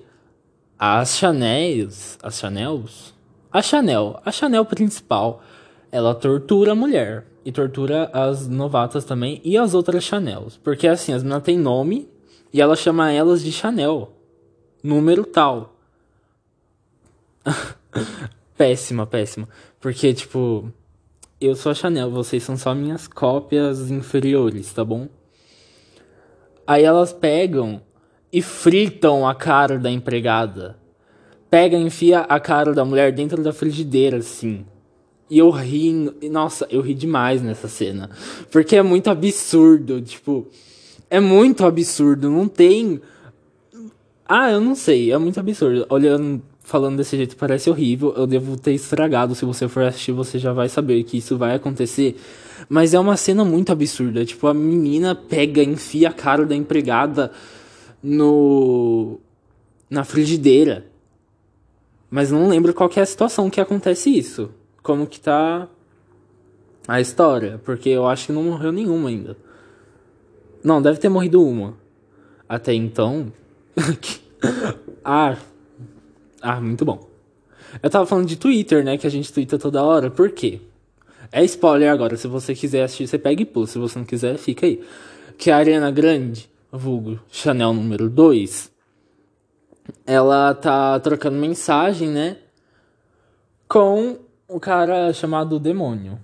as 0.79 1.17
Chanels, 1.17 2.17
as 2.21 2.37
Chanels, 2.37 3.13
a 3.51 3.61
Chanel, 3.61 4.19
a 4.25 4.31
Chanel 4.31 4.65
principal, 4.65 5.41
ela 5.91 6.13
tortura 6.13 6.73
a 6.73 6.75
mulher 6.75 7.25
e 7.45 7.51
tortura 7.51 8.09
as 8.11 8.47
novatas 8.47 9.05
também 9.05 9.39
e 9.43 9.57
as 9.57 9.73
outras 9.73 10.03
Chanels, 10.03 10.57
porque 10.57 10.87
assim, 10.87 11.13
as 11.13 11.23
meninas 11.23 11.43
têm 11.43 11.57
nome 11.57 12.09
e 12.51 12.59
ela 12.59 12.75
chama 12.75 13.11
elas 13.11 13.41
de 13.43 13.51
Chanel, 13.51 14.11
número 14.83 15.23
tal. 15.23 15.75
péssima, 18.57 19.05
péssima. 19.05 19.47
Porque, 19.85 20.15
tipo, 20.15 20.73
eu 21.39 21.55
sou 21.55 21.71
a 21.71 21.75
Chanel, 21.75 22.09
vocês 22.09 22.41
são 22.41 22.57
só 22.57 22.73
minhas 22.73 23.07
cópias 23.07 23.91
inferiores, 23.91 24.73
tá 24.73 24.83
bom? 24.83 25.07
Aí 26.65 26.83
elas 26.83 27.13
pegam 27.13 27.79
e 28.33 28.41
fritam 28.41 29.27
a 29.27 29.35
cara 29.35 29.77
da 29.77 29.91
empregada. 29.91 30.75
Pega 31.51 31.77
e 31.77 31.83
enfia 31.83 32.21
a 32.21 32.39
cara 32.39 32.73
da 32.73 32.83
mulher 32.83 33.11
dentro 33.11 33.43
da 33.43 33.53
frigideira, 33.53 34.17
assim. 34.17 34.65
E 35.29 35.37
eu 35.37 35.51
ri, 35.51 35.93
nossa, 36.31 36.65
eu 36.71 36.81
ri 36.81 36.95
demais 36.95 37.43
nessa 37.43 37.67
cena. 37.67 38.09
Porque 38.49 38.75
é 38.75 38.81
muito 38.81 39.11
absurdo, 39.11 40.01
tipo, 40.01 40.47
é 41.11 41.19
muito 41.19 41.63
absurdo, 41.63 42.27
não 42.27 42.47
tem. 42.47 42.99
Ah, 44.27 44.49
eu 44.49 44.59
não 44.59 44.73
sei, 44.73 45.11
é 45.11 45.17
muito 45.19 45.39
absurdo. 45.39 45.85
Olhando, 45.91 46.41
falando 46.65 46.97
desse 46.97 47.15
jeito 47.15 47.37
parece 47.37 47.69
horrível, 47.69 48.13
eu 48.17 48.27
devo 48.27 48.57
ter 48.57 48.73
estragado. 48.73 49.33
Se 49.33 49.45
você 49.45 49.67
for 49.69 49.83
assistir, 49.83 50.11
você 50.11 50.37
já 50.37 50.51
vai 50.51 50.67
saber 50.67 51.01
que 51.03 51.17
isso 51.17 51.37
vai 51.37 51.55
acontecer. 51.55 52.19
Mas 52.67 52.93
é 52.93 52.99
uma 52.99 53.15
cena 53.15 53.45
muito 53.45 53.71
absurda. 53.71 54.25
Tipo, 54.25 54.47
a 54.47 54.53
menina 54.53 55.15
pega, 55.15 55.63
enfia 55.63 56.09
a 56.09 56.13
cara 56.13 56.45
da 56.45 56.55
empregada 56.55 57.31
no. 58.03 59.19
na 59.89 60.03
frigideira. 60.03 60.85
Mas 62.09 62.31
não 62.31 62.49
lembro 62.49 62.73
qual 62.73 62.89
é 62.95 63.01
a 63.01 63.05
situação 63.05 63.49
que 63.49 63.61
acontece 63.61 64.09
isso 64.09 64.51
como 64.85 65.07
que 65.07 65.19
tá 65.19 65.67
a 66.87 67.01
história, 67.01 67.59
porque 67.65 67.89
eu 67.89 68.07
acho 68.07 68.27
que 68.27 68.31
não 68.31 68.43
morreu 68.43 68.71
nenhuma 68.71 69.09
ainda. 69.09 69.35
Não, 70.63 70.79
deve 70.79 70.99
ter 70.99 71.09
morrido 71.09 71.43
uma. 71.43 71.73
Até 72.47 72.71
então. 72.75 73.33
ah. 75.03 75.35
Ah, 76.47 76.61
muito 76.61 76.85
bom. 76.85 77.09
Eu 77.81 77.89
tava 77.89 78.05
falando 78.05 78.27
de 78.27 78.35
Twitter, 78.35 78.85
né? 78.85 78.99
Que 78.99 79.07
a 79.07 79.09
gente 79.09 79.33
twitta 79.33 79.57
toda 79.57 79.83
hora. 79.83 80.11
Por 80.11 80.29
quê? 80.29 80.61
É 81.31 81.43
spoiler 81.43 81.91
agora. 81.91 82.15
Se 82.17 82.27
você 82.27 82.53
quiser 82.53 82.83
assistir, 82.83 83.07
você 83.07 83.17
pega 83.17 83.41
e 83.41 83.45
pula. 83.45 83.65
Se 83.65 83.79
você 83.79 83.97
não 83.97 84.05
quiser, 84.05 84.37
fica 84.37 84.67
aí. 84.67 84.79
Que 85.39 85.49
a 85.49 85.57
Ariana 85.57 85.89
Grande, 85.89 86.47
vulgo 86.71 87.19
Chanel 87.31 87.73
número 87.73 88.11
2, 88.11 88.71
ela 90.05 90.53
tá 90.53 90.99
trocando 90.99 91.35
mensagem, 91.35 92.09
né? 92.09 92.37
Com 93.67 94.19
o 94.47 94.59
cara 94.59 95.11
chamado 95.13 95.59
Demônio 95.59 96.19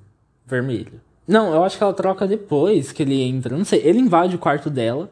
Vermelho. 0.46 1.02
Não, 1.28 1.52
eu 1.52 1.64
acho 1.64 1.80
que 1.80 1.84
ela 1.84 1.94
troca 1.96 2.28
depois 2.28 2.92
que 2.92 3.02
ele 3.02 3.20
entra. 3.24 3.58
Não 3.58 3.66
sei, 3.66 3.82
ele 3.84 3.98
invade 3.98 4.36
o 4.36 4.40
quarto 4.40 4.70
dela. 4.70 5.10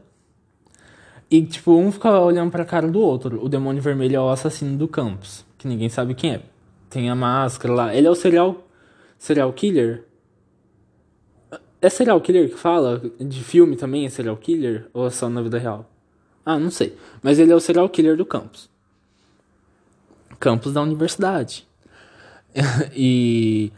E, 1.31 1.43
tipo, 1.43 1.73
um 1.73 1.91
fica 1.91 2.19
olhando 2.19 2.51
pra 2.51 2.65
cara 2.65 2.87
do 2.87 2.99
outro. 2.99 3.43
O 3.43 3.47
demônio 3.47 3.81
vermelho 3.81 4.15
é 4.15 4.19
o 4.19 4.29
assassino 4.29 4.77
do 4.77 4.87
campus. 4.87 5.45
Que 5.57 5.67
ninguém 5.67 5.87
sabe 5.87 6.15
quem 6.15 6.33
é. 6.33 6.41
Tem 6.89 7.09
a 7.09 7.15
máscara 7.15 7.73
lá. 7.73 7.95
Ele 7.95 8.07
é 8.07 8.09
o 8.09 8.15
serial. 8.15 8.67
Serial 9.17 9.53
killer? 9.53 10.05
É 11.81 11.89
serial 11.89 12.19
killer 12.19 12.49
que 12.49 12.57
fala? 12.57 13.01
De 13.19 13.43
filme 13.43 13.75
também 13.75 14.05
é 14.05 14.09
serial 14.09 14.35
killer? 14.37 14.87
Ou 14.93 15.07
é 15.07 15.09
só 15.11 15.29
na 15.29 15.41
vida 15.41 15.59
real? 15.59 15.89
Ah, 16.45 16.57
não 16.57 16.71
sei. 16.71 16.97
Mas 17.21 17.37
ele 17.37 17.51
é 17.51 17.55
o 17.55 17.59
serial 17.59 17.87
killer 17.89 18.17
do 18.17 18.25
campus. 18.25 18.69
Campus 20.39 20.73
da 20.73 20.81
universidade. 20.81 21.67
e 22.95 23.71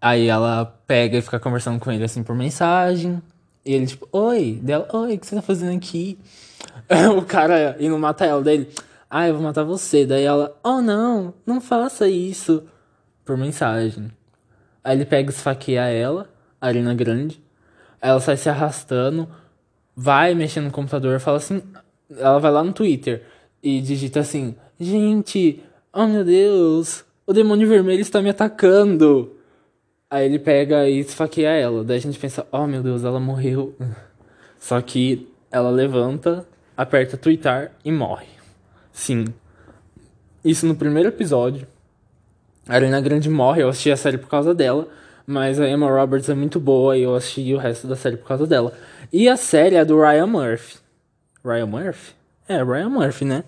aí 0.00 0.28
ela 0.28 0.64
pega 0.86 1.18
e 1.18 1.22
fica 1.22 1.40
conversando 1.40 1.80
com 1.80 1.90
ele 1.90 2.04
assim 2.04 2.22
por 2.22 2.36
mensagem. 2.36 3.20
E 3.64 3.74
ele, 3.74 3.86
tipo, 3.86 4.08
oi, 4.12 4.58
dela, 4.62 4.88
oi, 4.92 5.14
o 5.14 5.18
que 5.18 5.26
você 5.26 5.36
tá 5.36 5.42
fazendo 5.42 5.76
aqui? 5.76 6.18
o 7.16 7.22
cara 7.22 7.76
indo 7.78 7.98
matar 7.98 8.26
ela 8.26 8.42
dele. 8.42 8.68
Ah, 9.08 9.28
eu 9.28 9.34
vou 9.34 9.42
matar 9.42 9.64
você. 9.64 10.06
Daí 10.06 10.24
ela, 10.24 10.56
oh 10.62 10.80
não, 10.80 11.34
não 11.44 11.60
faça 11.60 12.08
isso. 12.08 12.62
Por 13.24 13.36
mensagem. 13.36 14.10
Aí 14.82 14.96
ele 14.96 15.04
pega 15.04 15.30
e 15.30 15.34
esfaqueia 15.34 15.82
ela, 15.82 16.28
a 16.60 16.66
Arena 16.66 16.94
Grande. 16.94 17.42
Ela 18.00 18.18
sai 18.20 18.36
se 18.36 18.48
arrastando, 18.48 19.28
vai 19.94 20.34
mexendo 20.34 20.64
no 20.66 20.70
computador, 20.70 21.20
fala 21.20 21.36
assim. 21.36 21.62
Ela 22.16 22.38
vai 22.38 22.50
lá 22.50 22.64
no 22.64 22.72
Twitter 22.72 23.24
e 23.62 23.80
digita 23.80 24.20
assim: 24.20 24.56
Gente, 24.78 25.62
oh 25.92 26.06
meu 26.06 26.24
Deus, 26.24 27.04
o 27.26 27.32
demônio 27.32 27.68
vermelho 27.68 28.00
está 28.00 28.22
me 28.22 28.30
atacando. 28.30 29.36
Aí 30.10 30.26
ele 30.26 30.40
pega 30.40 30.88
e 30.88 30.98
esfaqueia 30.98 31.50
ela. 31.50 31.84
Daí 31.84 31.98
a 31.98 32.00
gente 32.00 32.18
pensa, 32.18 32.44
oh 32.50 32.66
meu 32.66 32.82
Deus, 32.82 33.04
ela 33.04 33.20
morreu. 33.20 33.76
Só 34.58 34.80
que 34.80 35.28
ela 35.50 35.70
levanta, 35.70 36.44
aperta 36.76 37.16
twittar 37.16 37.70
e 37.84 37.92
morre. 37.92 38.26
Sim. 38.92 39.26
Isso 40.44 40.66
no 40.66 40.74
primeiro 40.74 41.10
episódio. 41.10 41.66
A 42.68 42.74
Arena 42.74 43.00
Grande 43.00 43.30
morre, 43.30 43.62
eu 43.62 43.68
assisti 43.68 43.90
a 43.90 43.96
série 43.96 44.18
por 44.18 44.28
causa 44.28 44.52
dela. 44.52 44.88
Mas 45.26 45.60
a 45.60 45.68
Emma 45.68 45.88
Roberts 45.88 46.28
é 46.28 46.34
muito 46.34 46.58
boa 46.58 46.96
e 46.96 47.02
eu 47.02 47.14
assisti 47.14 47.54
o 47.54 47.58
resto 47.58 47.86
da 47.86 47.94
série 47.94 48.16
por 48.16 48.26
causa 48.26 48.46
dela. 48.46 48.72
E 49.12 49.28
a 49.28 49.36
série 49.36 49.76
é 49.76 49.84
do 49.84 50.00
Ryan 50.00 50.26
Murphy. 50.26 50.78
Ryan 51.44 51.66
Murphy? 51.66 52.12
É, 52.48 52.62
Ryan 52.62 52.88
Murphy, 52.88 53.24
né? 53.24 53.44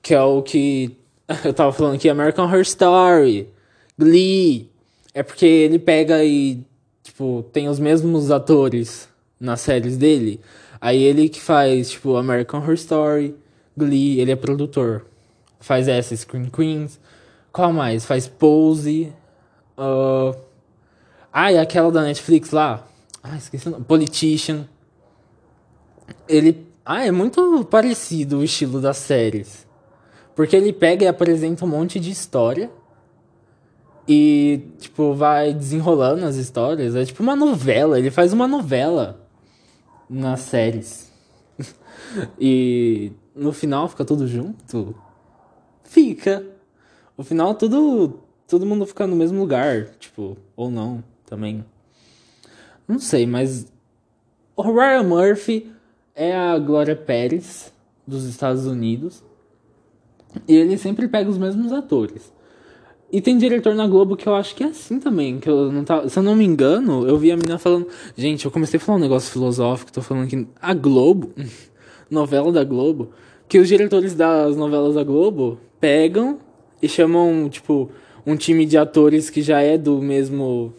Que 0.00 0.14
é 0.14 0.22
o 0.22 0.40
que 0.40 0.96
eu 1.44 1.52
tava 1.52 1.72
falando 1.72 1.96
aqui 1.96 2.08
American 2.08 2.44
Horror 2.44 2.60
Story, 2.60 3.48
Glee. 3.98 4.70
É 5.16 5.22
porque 5.22 5.46
ele 5.46 5.78
pega 5.78 6.22
e, 6.22 6.62
tipo, 7.02 7.42
tem 7.50 7.70
os 7.70 7.78
mesmos 7.78 8.30
atores 8.30 9.08
nas 9.40 9.62
séries 9.62 9.96
dele. 9.96 10.42
Aí 10.78 11.02
ele 11.02 11.30
que 11.30 11.40
faz, 11.40 11.92
tipo, 11.92 12.16
American 12.16 12.60
Horror 12.60 12.74
Story, 12.74 13.34
Glee, 13.74 14.20
ele 14.20 14.30
é 14.30 14.36
produtor. 14.36 15.06
Faz 15.58 15.88
essa, 15.88 16.14
Screen 16.14 16.50
Queens. 16.50 17.00
Qual 17.50 17.72
mais? 17.72 18.04
Faz 18.04 18.28
Pose. 18.28 19.10
Uh... 19.78 20.38
Ah, 21.32 21.50
e 21.50 21.56
aquela 21.56 21.90
da 21.90 22.02
Netflix 22.02 22.50
lá. 22.50 22.86
Ah, 23.22 23.38
esqueci 23.38 23.68
o 23.68 23.70
nome. 23.70 23.84
Politician. 23.86 24.68
Ele. 26.28 26.66
Ah, 26.84 27.06
é 27.06 27.10
muito 27.10 27.64
parecido 27.70 28.40
o 28.40 28.44
estilo 28.44 28.82
das 28.82 28.98
séries. 28.98 29.66
Porque 30.34 30.54
ele 30.54 30.74
pega 30.74 31.06
e 31.06 31.08
apresenta 31.08 31.64
um 31.64 31.68
monte 31.68 31.98
de 31.98 32.10
história. 32.10 32.70
E, 34.08 34.68
tipo, 34.78 35.14
vai 35.14 35.52
desenrolando 35.52 36.24
as 36.24 36.36
histórias. 36.36 36.94
É 36.94 37.04
tipo 37.04 37.22
uma 37.22 37.34
novela. 37.34 37.98
Ele 37.98 38.10
faz 38.10 38.32
uma 38.32 38.46
novela 38.46 39.20
nas 40.08 40.40
séries. 40.40 41.10
e 42.38 43.12
no 43.34 43.52
final 43.52 43.88
fica 43.88 44.04
tudo 44.04 44.26
junto. 44.28 44.94
Fica. 45.82 46.44
No 47.18 47.24
final 47.24 47.54
tudo. 47.54 48.20
Todo 48.46 48.66
mundo 48.66 48.86
fica 48.86 49.06
no 49.06 49.16
mesmo 49.16 49.40
lugar. 49.40 49.86
Tipo, 49.98 50.36
ou 50.54 50.70
não 50.70 51.02
também. 51.24 51.64
Não 52.86 52.98
sei, 52.98 53.26
mas. 53.26 53.72
O 54.54 54.62
Ryan 54.62 55.02
Murphy 55.02 55.70
é 56.14 56.34
a 56.34 56.58
Glória 56.58 56.96
Pérez 56.96 57.72
dos 58.06 58.24
Estados 58.24 58.66
Unidos. 58.66 59.22
E 60.46 60.54
ele 60.54 60.78
sempre 60.78 61.08
pega 61.08 61.28
os 61.28 61.38
mesmos 61.38 61.72
atores. 61.72 62.32
E 63.10 63.20
tem 63.20 63.38
diretor 63.38 63.74
na 63.74 63.86
Globo 63.86 64.16
que 64.16 64.26
eu 64.26 64.34
acho 64.34 64.54
que 64.54 64.64
é 64.64 64.68
assim 64.68 64.98
também. 64.98 65.38
Que 65.38 65.48
eu 65.48 65.70
não 65.70 65.84
tá, 65.84 66.08
se 66.08 66.18
eu 66.18 66.22
não 66.22 66.34
me 66.34 66.44
engano, 66.44 67.06
eu 67.06 67.16
vi 67.16 67.30
a 67.30 67.36
menina 67.36 67.58
falando. 67.58 67.86
Gente, 68.16 68.44
eu 68.44 68.50
comecei 68.50 68.78
a 68.78 68.80
falar 68.80 68.98
um 68.98 69.00
negócio 69.00 69.30
filosófico, 69.30 69.92
tô 69.92 70.02
falando 70.02 70.28
que 70.28 70.46
a 70.60 70.74
Globo, 70.74 71.32
novela 72.10 72.50
da 72.50 72.64
Globo, 72.64 73.10
que 73.48 73.58
os 73.58 73.68
diretores 73.68 74.14
das 74.14 74.56
novelas 74.56 74.96
da 74.96 75.04
Globo 75.04 75.60
pegam 75.80 76.40
e 76.82 76.88
chamam, 76.88 77.48
tipo, 77.48 77.90
um 78.26 78.36
time 78.36 78.66
de 78.66 78.76
atores 78.76 79.30
que 79.30 79.40
já 79.40 79.60
é 79.60 79.78
do 79.78 80.02
mesmo. 80.02 80.74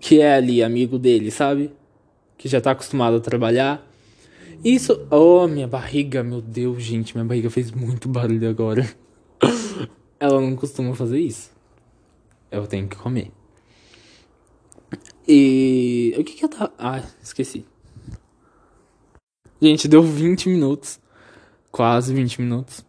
que 0.00 0.20
é 0.20 0.34
ali, 0.34 0.62
amigo 0.62 0.98
dele, 0.98 1.30
sabe? 1.30 1.70
Que 2.38 2.48
já 2.48 2.60
tá 2.60 2.70
acostumado 2.70 3.16
a 3.16 3.20
trabalhar. 3.20 3.86
Isso. 4.64 5.06
Oh, 5.10 5.46
minha 5.46 5.68
barriga, 5.68 6.22
meu 6.22 6.40
Deus, 6.40 6.82
gente. 6.82 7.14
Minha 7.14 7.26
barriga 7.26 7.50
fez 7.50 7.70
muito 7.72 8.08
barulho 8.08 8.48
agora. 8.48 8.88
Ela 10.20 10.40
não 10.40 10.56
costuma 10.56 10.94
fazer 10.94 11.20
isso. 11.20 11.50
Eu 12.50 12.66
tenho 12.66 12.88
que 12.88 12.96
comer. 12.96 13.30
E. 15.26 16.14
O 16.18 16.24
que 16.24 16.34
que 16.34 16.44
eu 16.44 16.48
tava. 16.48 16.72
Ah, 16.78 17.02
esqueci. 17.22 17.64
Gente, 19.60 19.86
deu 19.86 20.02
20 20.02 20.48
minutos. 20.48 20.98
Quase 21.70 22.14
20 22.14 22.40
minutos. 22.40 22.84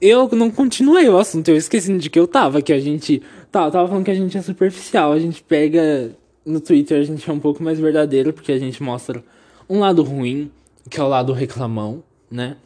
Eu 0.00 0.28
não 0.32 0.50
continuei 0.50 1.08
o 1.08 1.18
assunto, 1.18 1.48
eu 1.48 1.56
esqueci 1.56 1.96
de 1.96 2.10
que 2.10 2.18
eu 2.18 2.28
tava, 2.28 2.62
que 2.62 2.72
a 2.72 2.78
gente. 2.78 3.22
Tá, 3.50 3.64
eu 3.64 3.70
tava 3.70 3.88
falando 3.88 4.04
que 4.04 4.10
a 4.10 4.14
gente 4.14 4.36
é 4.36 4.42
superficial. 4.42 5.12
A 5.12 5.18
gente 5.18 5.42
pega. 5.42 6.16
No 6.44 6.60
Twitter 6.60 7.00
a 7.00 7.04
gente 7.04 7.28
é 7.28 7.32
um 7.32 7.40
pouco 7.40 7.62
mais 7.62 7.80
verdadeiro, 7.80 8.32
porque 8.32 8.52
a 8.52 8.58
gente 8.58 8.82
mostra 8.82 9.24
um 9.68 9.80
lado 9.80 10.02
ruim 10.02 10.50
que 10.90 11.00
é 11.00 11.02
o 11.02 11.08
lado 11.08 11.32
reclamão, 11.32 12.04
né? 12.30 12.58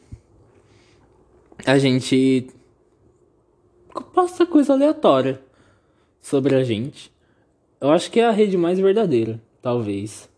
A 1.64 1.78
gente 1.78 2.48
posta 4.02 4.46
coisa 4.46 4.72
aleatória 4.72 5.40
sobre 6.20 6.54
a 6.54 6.62
gente. 6.62 7.12
Eu 7.80 7.90
acho 7.90 8.10
que 8.10 8.20
é 8.20 8.26
a 8.26 8.30
rede 8.30 8.56
mais 8.56 8.78
verdadeira, 8.78 9.40
talvez. 9.62 10.28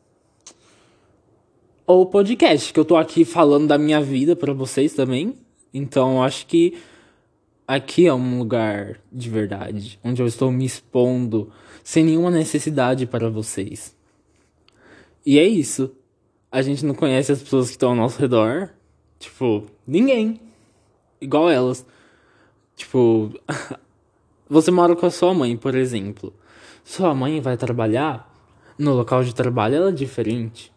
Ou 1.86 2.06
podcast, 2.06 2.72
que 2.72 2.78
eu 2.78 2.84
tô 2.84 2.96
aqui 2.96 3.24
falando 3.24 3.66
da 3.66 3.78
minha 3.78 4.00
vida 4.00 4.36
para 4.36 4.52
vocês 4.52 4.92
também. 4.94 5.34
Então, 5.72 6.22
acho 6.22 6.46
que 6.46 6.78
aqui 7.66 8.06
é 8.06 8.14
um 8.14 8.38
lugar 8.38 9.00
de 9.12 9.30
verdade, 9.30 9.98
onde 10.04 10.20
eu 10.20 10.26
estou 10.26 10.50
me 10.50 10.64
expondo 10.64 11.52
sem 11.82 12.04
nenhuma 12.04 12.30
necessidade 12.30 13.06
para 13.06 13.30
vocês. 13.30 13.96
E 15.24 15.38
é 15.38 15.44
isso. 15.44 15.94
A 16.50 16.62
gente 16.62 16.84
não 16.84 16.94
conhece 16.94 17.32
as 17.32 17.42
pessoas 17.42 17.66
que 17.66 17.72
estão 17.72 17.90
ao 17.90 17.96
nosso 17.96 18.20
redor. 18.20 18.70
Tipo, 19.18 19.66
ninguém. 19.86 20.40
Igual 21.20 21.48
elas. 21.50 21.86
Tipo, 22.80 23.30
você 24.48 24.70
mora 24.70 24.96
com 24.96 25.04
a 25.04 25.10
sua 25.10 25.34
mãe, 25.34 25.54
por 25.54 25.74
exemplo. 25.74 26.32
Sua 26.82 27.14
mãe 27.14 27.38
vai 27.38 27.54
trabalhar 27.54 28.34
no 28.78 28.94
local 28.94 29.22
de 29.22 29.34
trabalho, 29.34 29.74
ela 29.74 29.90
é 29.90 29.92
diferente. 29.92 30.72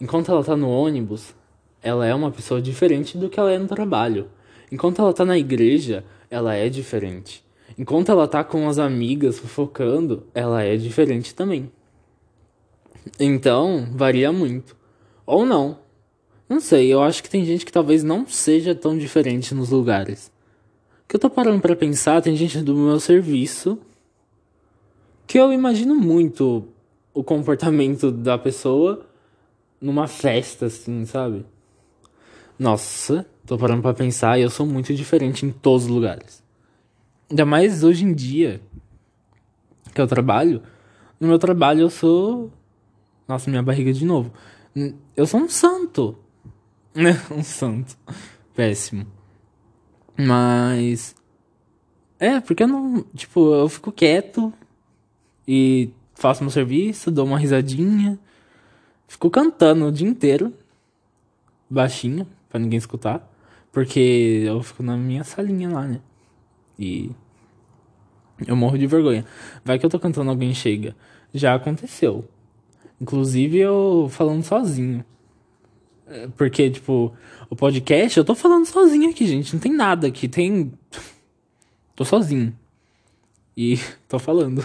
Enquanto 0.00 0.30
ela 0.30 0.42
tá 0.42 0.56
no 0.56 0.70
ônibus, 0.70 1.34
ela 1.82 2.06
é 2.06 2.14
uma 2.14 2.30
pessoa 2.30 2.62
diferente 2.62 3.18
do 3.18 3.28
que 3.28 3.38
ela 3.38 3.52
é 3.52 3.58
no 3.58 3.68
trabalho. 3.68 4.30
Enquanto 4.72 5.02
ela 5.02 5.12
tá 5.12 5.26
na 5.26 5.36
igreja, 5.36 6.06
ela 6.30 6.54
é 6.54 6.70
diferente. 6.70 7.44
Enquanto 7.76 8.10
ela 8.10 8.26
tá 8.26 8.42
com 8.42 8.66
as 8.66 8.78
amigas 8.78 9.38
fofocando, 9.38 10.26
ela 10.34 10.62
é 10.62 10.74
diferente 10.78 11.34
também. 11.34 11.70
Então, 13.20 13.86
varia 13.92 14.32
muito. 14.32 14.74
Ou 15.26 15.44
não. 15.44 15.80
Não 16.48 16.60
sei, 16.60 16.90
eu 16.90 17.02
acho 17.02 17.22
que 17.22 17.28
tem 17.28 17.44
gente 17.44 17.66
que 17.66 17.72
talvez 17.72 18.02
não 18.02 18.26
seja 18.26 18.74
tão 18.74 18.96
diferente 18.96 19.54
nos 19.54 19.68
lugares. 19.68 20.34
Que 21.08 21.16
eu 21.16 21.20
tô 21.20 21.30
parando 21.30 21.60
para 21.60 21.76
pensar, 21.76 22.20
tem 22.20 22.36
gente 22.36 22.60
do 22.62 22.74
meu 22.74 22.98
serviço 22.98 23.78
que 25.26 25.38
eu 25.38 25.52
imagino 25.52 25.94
muito 25.94 26.68
o 27.12 27.24
comportamento 27.24 28.12
da 28.12 28.38
pessoa 28.38 29.06
numa 29.80 30.06
festa, 30.06 30.66
assim, 30.66 31.04
sabe? 31.04 31.44
Nossa, 32.58 33.26
tô 33.44 33.58
parando 33.58 33.82
pra 33.82 33.92
pensar 33.92 34.38
e 34.38 34.42
eu 34.42 34.50
sou 34.50 34.64
muito 34.64 34.94
diferente 34.94 35.44
em 35.44 35.50
todos 35.50 35.84
os 35.84 35.90
lugares. 35.90 36.42
Ainda 37.28 37.44
mais 37.44 37.82
hoje 37.82 38.04
em 38.04 38.14
dia 38.14 38.60
que 39.92 40.00
eu 40.00 40.06
trabalho. 40.06 40.62
No 41.18 41.26
meu 41.26 41.38
trabalho 41.38 41.80
eu 41.80 41.90
sou. 41.90 42.52
Nossa, 43.26 43.50
minha 43.50 43.62
barriga 43.62 43.92
de 43.92 44.04
novo. 44.04 44.32
Eu 45.16 45.26
sou 45.26 45.40
um 45.40 45.48
santo. 45.48 46.16
um 47.30 47.42
santo. 47.42 47.96
Péssimo. 48.54 49.06
Mas. 50.18 51.14
É, 52.18 52.40
porque 52.40 52.62
eu 52.62 52.68
não. 52.68 53.04
Tipo, 53.14 53.54
eu 53.54 53.68
fico 53.68 53.92
quieto 53.92 54.52
e 55.46 55.90
faço 56.14 56.42
meu 56.42 56.50
serviço, 56.50 57.10
dou 57.10 57.26
uma 57.26 57.38
risadinha. 57.38 58.18
Fico 59.06 59.30
cantando 59.30 59.86
o 59.86 59.92
dia 59.92 60.08
inteiro. 60.08 60.52
Baixinho, 61.68 62.26
pra 62.48 62.58
ninguém 62.58 62.78
escutar. 62.78 63.30
Porque 63.70 64.42
eu 64.46 64.62
fico 64.62 64.82
na 64.82 64.96
minha 64.96 65.24
salinha 65.24 65.68
lá, 65.68 65.86
né? 65.86 66.00
E. 66.78 67.10
Eu 68.46 68.56
morro 68.56 68.78
de 68.78 68.86
vergonha. 68.86 69.24
Vai 69.64 69.78
que 69.78 69.86
eu 69.86 69.90
tô 69.90 69.98
cantando, 69.98 70.30
alguém 70.30 70.52
chega. 70.54 70.94
Já 71.32 71.54
aconteceu. 71.54 72.28
Inclusive 73.00 73.58
eu 73.58 74.08
falando 74.10 74.42
sozinho. 74.42 75.04
Porque, 76.36 76.70
tipo, 76.70 77.12
o 77.50 77.56
podcast, 77.56 78.16
eu 78.16 78.24
tô 78.24 78.34
falando 78.34 78.64
sozinho 78.64 79.10
aqui, 79.10 79.26
gente. 79.26 79.52
Não 79.52 79.60
tem 79.60 79.72
nada 79.72 80.06
aqui. 80.06 80.28
Tem. 80.28 80.72
Tô 81.94 82.04
sozinho. 82.04 82.56
E 83.56 83.78
tô 84.08 84.18
falando. 84.18 84.64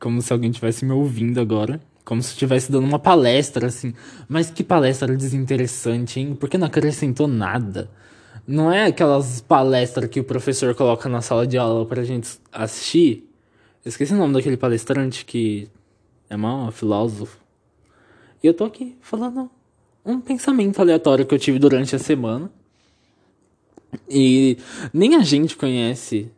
Como 0.00 0.22
se 0.22 0.32
alguém 0.32 0.50
tivesse 0.50 0.84
me 0.84 0.92
ouvindo 0.92 1.40
agora. 1.40 1.80
Como 2.04 2.22
se 2.22 2.30
estivesse 2.30 2.72
dando 2.72 2.86
uma 2.86 2.98
palestra, 2.98 3.66
assim. 3.66 3.92
Mas 4.28 4.50
que 4.50 4.64
palestra 4.64 5.14
desinteressante, 5.14 6.20
hein? 6.20 6.34
Porque 6.38 6.56
não 6.56 6.66
acrescentou 6.66 7.28
nada. 7.28 7.90
Não 8.46 8.72
é 8.72 8.86
aquelas 8.86 9.42
palestras 9.42 10.08
que 10.08 10.20
o 10.20 10.24
professor 10.24 10.74
coloca 10.74 11.06
na 11.08 11.20
sala 11.20 11.46
de 11.46 11.58
aula 11.58 11.84
pra 11.84 12.02
gente 12.04 12.38
assistir. 12.50 13.28
Eu 13.84 13.90
esqueci 13.90 14.14
o 14.14 14.16
nome 14.16 14.32
daquele 14.32 14.56
palestrante 14.56 15.26
que 15.26 15.68
é 16.30 16.36
mal 16.36 16.70
filósofo. 16.72 17.38
E 18.42 18.46
eu 18.46 18.54
tô 18.54 18.64
aqui 18.64 18.96
falando 19.02 19.50
um 20.04 20.20
pensamento 20.20 20.80
aleatório 20.80 21.26
que 21.26 21.34
eu 21.34 21.38
tive 21.38 21.58
durante 21.58 21.94
a 21.94 21.98
semana. 21.98 22.50
E 24.08 24.58
nem 24.92 25.16
a 25.16 25.22
gente 25.22 25.56
conhece, 25.56 26.30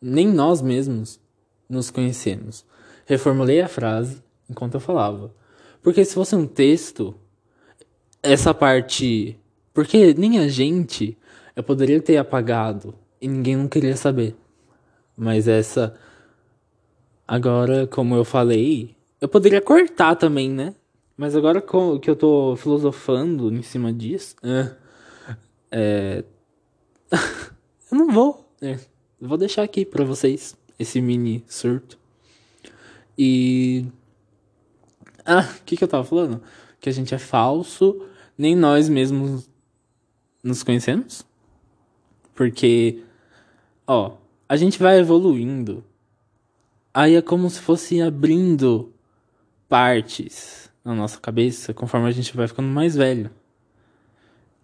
nem 0.00 0.28
nós 0.28 0.60
mesmos 0.60 1.20
nos 1.68 1.90
conhecemos. 1.90 2.64
Reformulei 3.06 3.60
a 3.60 3.68
frase 3.68 4.22
enquanto 4.48 4.74
eu 4.74 4.80
falava. 4.80 5.34
Porque 5.82 6.04
se 6.04 6.14
fosse 6.14 6.36
um 6.36 6.46
texto, 6.46 7.14
essa 8.22 8.54
parte. 8.54 9.38
Porque 9.74 10.14
nem 10.14 10.38
a 10.38 10.48
gente 10.48 11.16
eu 11.56 11.62
poderia 11.62 12.00
ter 12.00 12.16
apagado 12.16 12.94
e 13.20 13.28
ninguém 13.28 13.56
não 13.56 13.68
queria 13.68 13.96
saber. 13.96 14.36
Mas 15.16 15.48
essa. 15.48 15.94
Agora, 17.26 17.86
como 17.86 18.14
eu 18.14 18.24
falei, 18.24 18.94
eu 19.20 19.28
poderia 19.28 19.60
cortar 19.60 20.16
também, 20.16 20.50
né? 20.50 20.74
Mas 21.16 21.36
agora 21.36 21.62
que 22.00 22.10
eu 22.10 22.16
tô 22.16 22.56
filosofando 22.56 23.52
em 23.52 23.62
cima 23.62 23.92
disso. 23.92 24.34
É. 24.42 24.74
é 25.70 26.24
eu 27.90 27.98
não 27.98 28.08
vou. 28.08 28.48
É, 28.60 28.78
vou 29.20 29.36
deixar 29.36 29.62
aqui 29.62 29.84
pra 29.84 30.04
vocês 30.04 30.56
esse 30.78 31.00
mini 31.00 31.44
surto. 31.46 31.98
E. 33.16 33.86
Ah, 35.24 35.48
o 35.60 35.64
que, 35.64 35.76
que 35.76 35.84
eu 35.84 35.88
tava 35.88 36.04
falando? 36.04 36.42
Que 36.80 36.88
a 36.88 36.92
gente 36.92 37.14
é 37.14 37.18
falso, 37.18 38.06
nem 38.36 38.56
nós 38.56 38.88
mesmos 38.88 39.48
nos 40.42 40.62
conhecemos. 40.62 41.24
Porque, 42.34 43.04
ó, 43.86 44.16
a 44.48 44.56
gente 44.56 44.78
vai 44.78 44.98
evoluindo. 44.98 45.84
Aí 46.92 47.14
é 47.14 47.22
como 47.22 47.48
se 47.48 47.60
fosse 47.60 48.00
abrindo 48.02 48.92
partes 49.68 50.71
na 50.84 50.94
nossa 50.94 51.18
cabeça 51.20 51.72
conforme 51.72 52.08
a 52.08 52.12
gente 52.12 52.36
vai 52.36 52.48
ficando 52.48 52.68
mais 52.68 52.96
velho. 52.96 53.30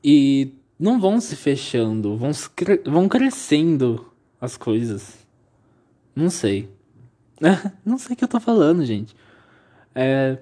E 0.03 0.53
não 0.79 1.01
vão 1.01 1.21
se 1.21 1.35
fechando, 1.35 2.17
vão, 2.17 2.33
se 2.33 2.49
cre 2.51 2.81
vão 2.85 3.09
crescendo 3.09 4.07
as 4.41 4.57
coisas. 4.57 5.27
Não 6.15 6.31
sei. 6.31 6.69
não 7.85 7.99
sei 7.99 8.15
o 8.15 8.17
que 8.17 8.25
eu 8.25 8.29
tô 8.29 8.41
falando, 8.41 8.85
gente. 8.85 9.15
É, 9.95 10.39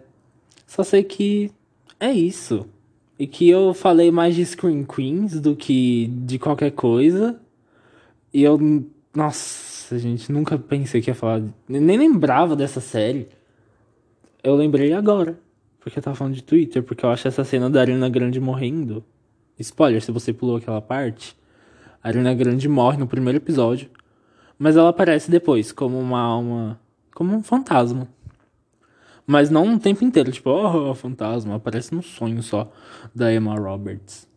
só 0.66 0.82
sei 0.82 1.02
que 1.02 1.50
é 1.98 2.12
isso. 2.12 2.66
E 3.18 3.26
que 3.26 3.48
eu 3.48 3.72
falei 3.72 4.10
mais 4.10 4.34
de 4.34 4.44
Scream 4.44 4.84
Queens 4.84 5.40
do 5.40 5.56
que 5.56 6.08
de 6.08 6.38
qualquer 6.38 6.72
coisa. 6.72 7.40
E 8.32 8.42
eu. 8.42 8.58
Nossa, 9.14 9.98
gente, 9.98 10.30
nunca 10.30 10.58
pensei 10.58 11.00
que 11.00 11.10
ia 11.10 11.14
falar. 11.14 11.42
Nem 11.66 11.96
lembrava 11.96 12.54
dessa 12.54 12.80
série. 12.80 13.28
Eu 14.42 14.54
lembrei 14.54 14.92
agora. 14.92 15.38
Porque 15.86 16.00
eu 16.00 16.02
tava 16.02 16.16
falando 16.16 16.34
de 16.34 16.42
Twitter. 16.42 16.82
Porque 16.82 17.06
eu 17.06 17.10
acho 17.10 17.28
essa 17.28 17.44
cena 17.44 17.70
da 17.70 17.80
Ariana 17.80 18.08
Grande 18.08 18.40
morrendo. 18.40 19.04
Spoiler, 19.56 20.02
se 20.02 20.10
você 20.10 20.32
pulou 20.32 20.56
aquela 20.56 20.82
parte. 20.82 21.36
A 22.02 22.08
Ariana 22.08 22.34
Grande 22.34 22.68
morre 22.68 22.96
no 22.96 23.06
primeiro 23.06 23.36
episódio. 23.36 23.88
Mas 24.58 24.76
ela 24.76 24.88
aparece 24.88 25.30
depois 25.30 25.70
como 25.70 25.96
uma 25.96 26.18
alma. 26.18 26.80
Como 27.14 27.36
um 27.36 27.40
fantasma. 27.40 28.08
Mas 29.24 29.48
não 29.48 29.76
o 29.76 29.78
tempo 29.78 30.02
inteiro, 30.02 30.32
tipo, 30.32 30.50
oh, 30.50 30.92
fantasma, 30.92 31.54
aparece 31.54 31.94
no 31.94 32.02
sonho 32.02 32.42
só 32.42 32.72
da 33.14 33.32
Emma 33.32 33.54
Roberts. 33.54 34.28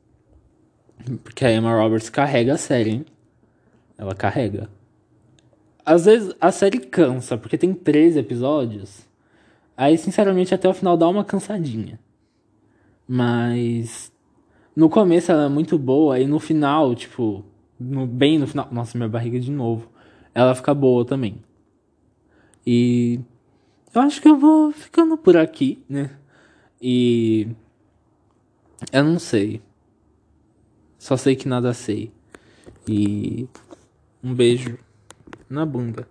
Porque 1.23 1.45
a 1.45 1.51
Emma 1.51 1.73
Roberts 1.73 2.11
carrega 2.11 2.53
a 2.53 2.57
série, 2.57 2.91
hein? 2.91 3.05
Ela 3.97 4.13
carrega. 4.13 4.69
Às 5.83 6.05
vezes 6.05 6.31
a 6.39 6.51
série 6.51 6.79
cansa, 6.79 7.39
porque 7.39 7.57
tem 7.57 7.73
13 7.73 8.19
episódios. 8.19 9.08
Aí, 9.79 9.97
sinceramente, 9.97 10.53
até 10.53 10.67
o 10.67 10.73
final 10.73 10.97
dá 10.97 11.07
uma 11.07 11.23
cansadinha. 11.23 11.97
Mas. 13.07 14.11
No 14.75 14.89
começo 14.89 15.31
ela 15.31 15.45
é 15.45 15.47
muito 15.49 15.79
boa, 15.79 16.19
e 16.19 16.27
no 16.27 16.37
final, 16.37 16.93
tipo. 16.93 17.45
No, 17.79 18.05
bem 18.05 18.37
no 18.37 18.45
final. 18.45 18.67
Nossa, 18.73 18.97
minha 18.97 19.07
barriga 19.07 19.39
de 19.39 19.49
novo. 19.49 19.89
Ela 20.35 20.53
fica 20.53 20.73
boa 20.73 21.05
também. 21.05 21.41
E 22.67 23.21
eu 23.95 24.01
acho 24.01 24.21
que 24.21 24.27
eu 24.27 24.37
vou 24.37 24.73
ficando 24.73 25.17
por 25.17 25.37
aqui, 25.37 25.81
né? 25.87 26.11
E. 26.81 27.47
Eu 28.91 29.05
não 29.05 29.17
sei. 29.17 29.61
Só 30.97 31.15
sei 31.15 31.37
que 31.37 31.47
nada 31.47 31.73
sei. 31.73 32.11
E. 32.85 33.47
Um 34.21 34.33
beijo 34.35 34.77
na 35.49 35.65
bunda. 35.65 36.05